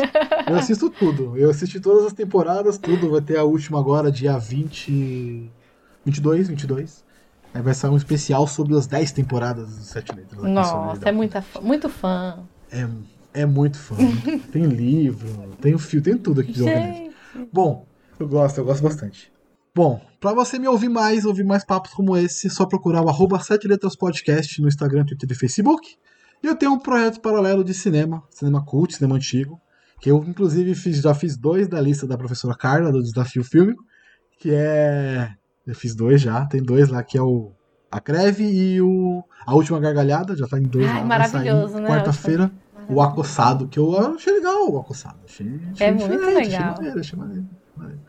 [0.49, 1.37] eu assisto tudo.
[1.37, 3.11] Eu assisti todas as temporadas, tudo.
[3.11, 5.51] Vai ter a última agora, dia 20.
[6.05, 7.05] 22, 22.
[7.53, 10.43] Aí vai sair um especial sobre as 10 temporadas dos Sete Letras.
[10.43, 12.39] Nossa, é muita, muito fã.
[12.73, 12.89] É,
[13.43, 13.97] é muito fã.
[14.53, 15.29] tem livro,
[15.61, 16.65] tem o fio, tem tudo aqui de.
[16.65, 17.11] Gente,
[17.53, 17.87] Bom,
[18.19, 19.33] eu gosto, eu gosto bastante.
[19.75, 23.09] Bom, pra você me ouvir mais, ouvir mais papos como esse, é só procurar o
[23.09, 25.97] arroba 7 Letras Podcast no Instagram, Twitter e Facebook.
[26.45, 29.59] E eu tenho um projeto paralelo de cinema, cinema cult, cinema antigo,
[29.99, 33.83] que eu inclusive fiz, já fiz dois da lista da professora Carla, do Desafio Fílmico,
[34.39, 35.33] que é...
[35.67, 37.51] Eu fiz dois já, tem dois lá, que é o
[37.91, 41.05] A Creve e o A Última Gargalhada, já tá em dois Ai, lá.
[41.07, 42.53] maravilhoso, né, Quarta-feira,
[42.91, 45.21] o Acossado, que eu achei legal o Acossado.
[45.25, 46.43] Achei, achei É muito legal.
[46.43, 48.01] Achei maneiro, achei maneiro, maneiro.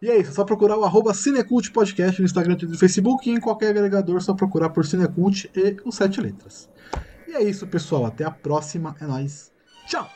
[0.00, 3.28] E é isso, é só procurar o arroba Cinecult Podcast no Instagram e no Facebook
[3.28, 6.68] e em qualquer agregador, só procurar por Cinecult e os sete letras.
[7.36, 8.06] É isso, pessoal.
[8.06, 8.96] Até a próxima.
[8.98, 9.52] É nóis.
[9.86, 10.08] Tchau!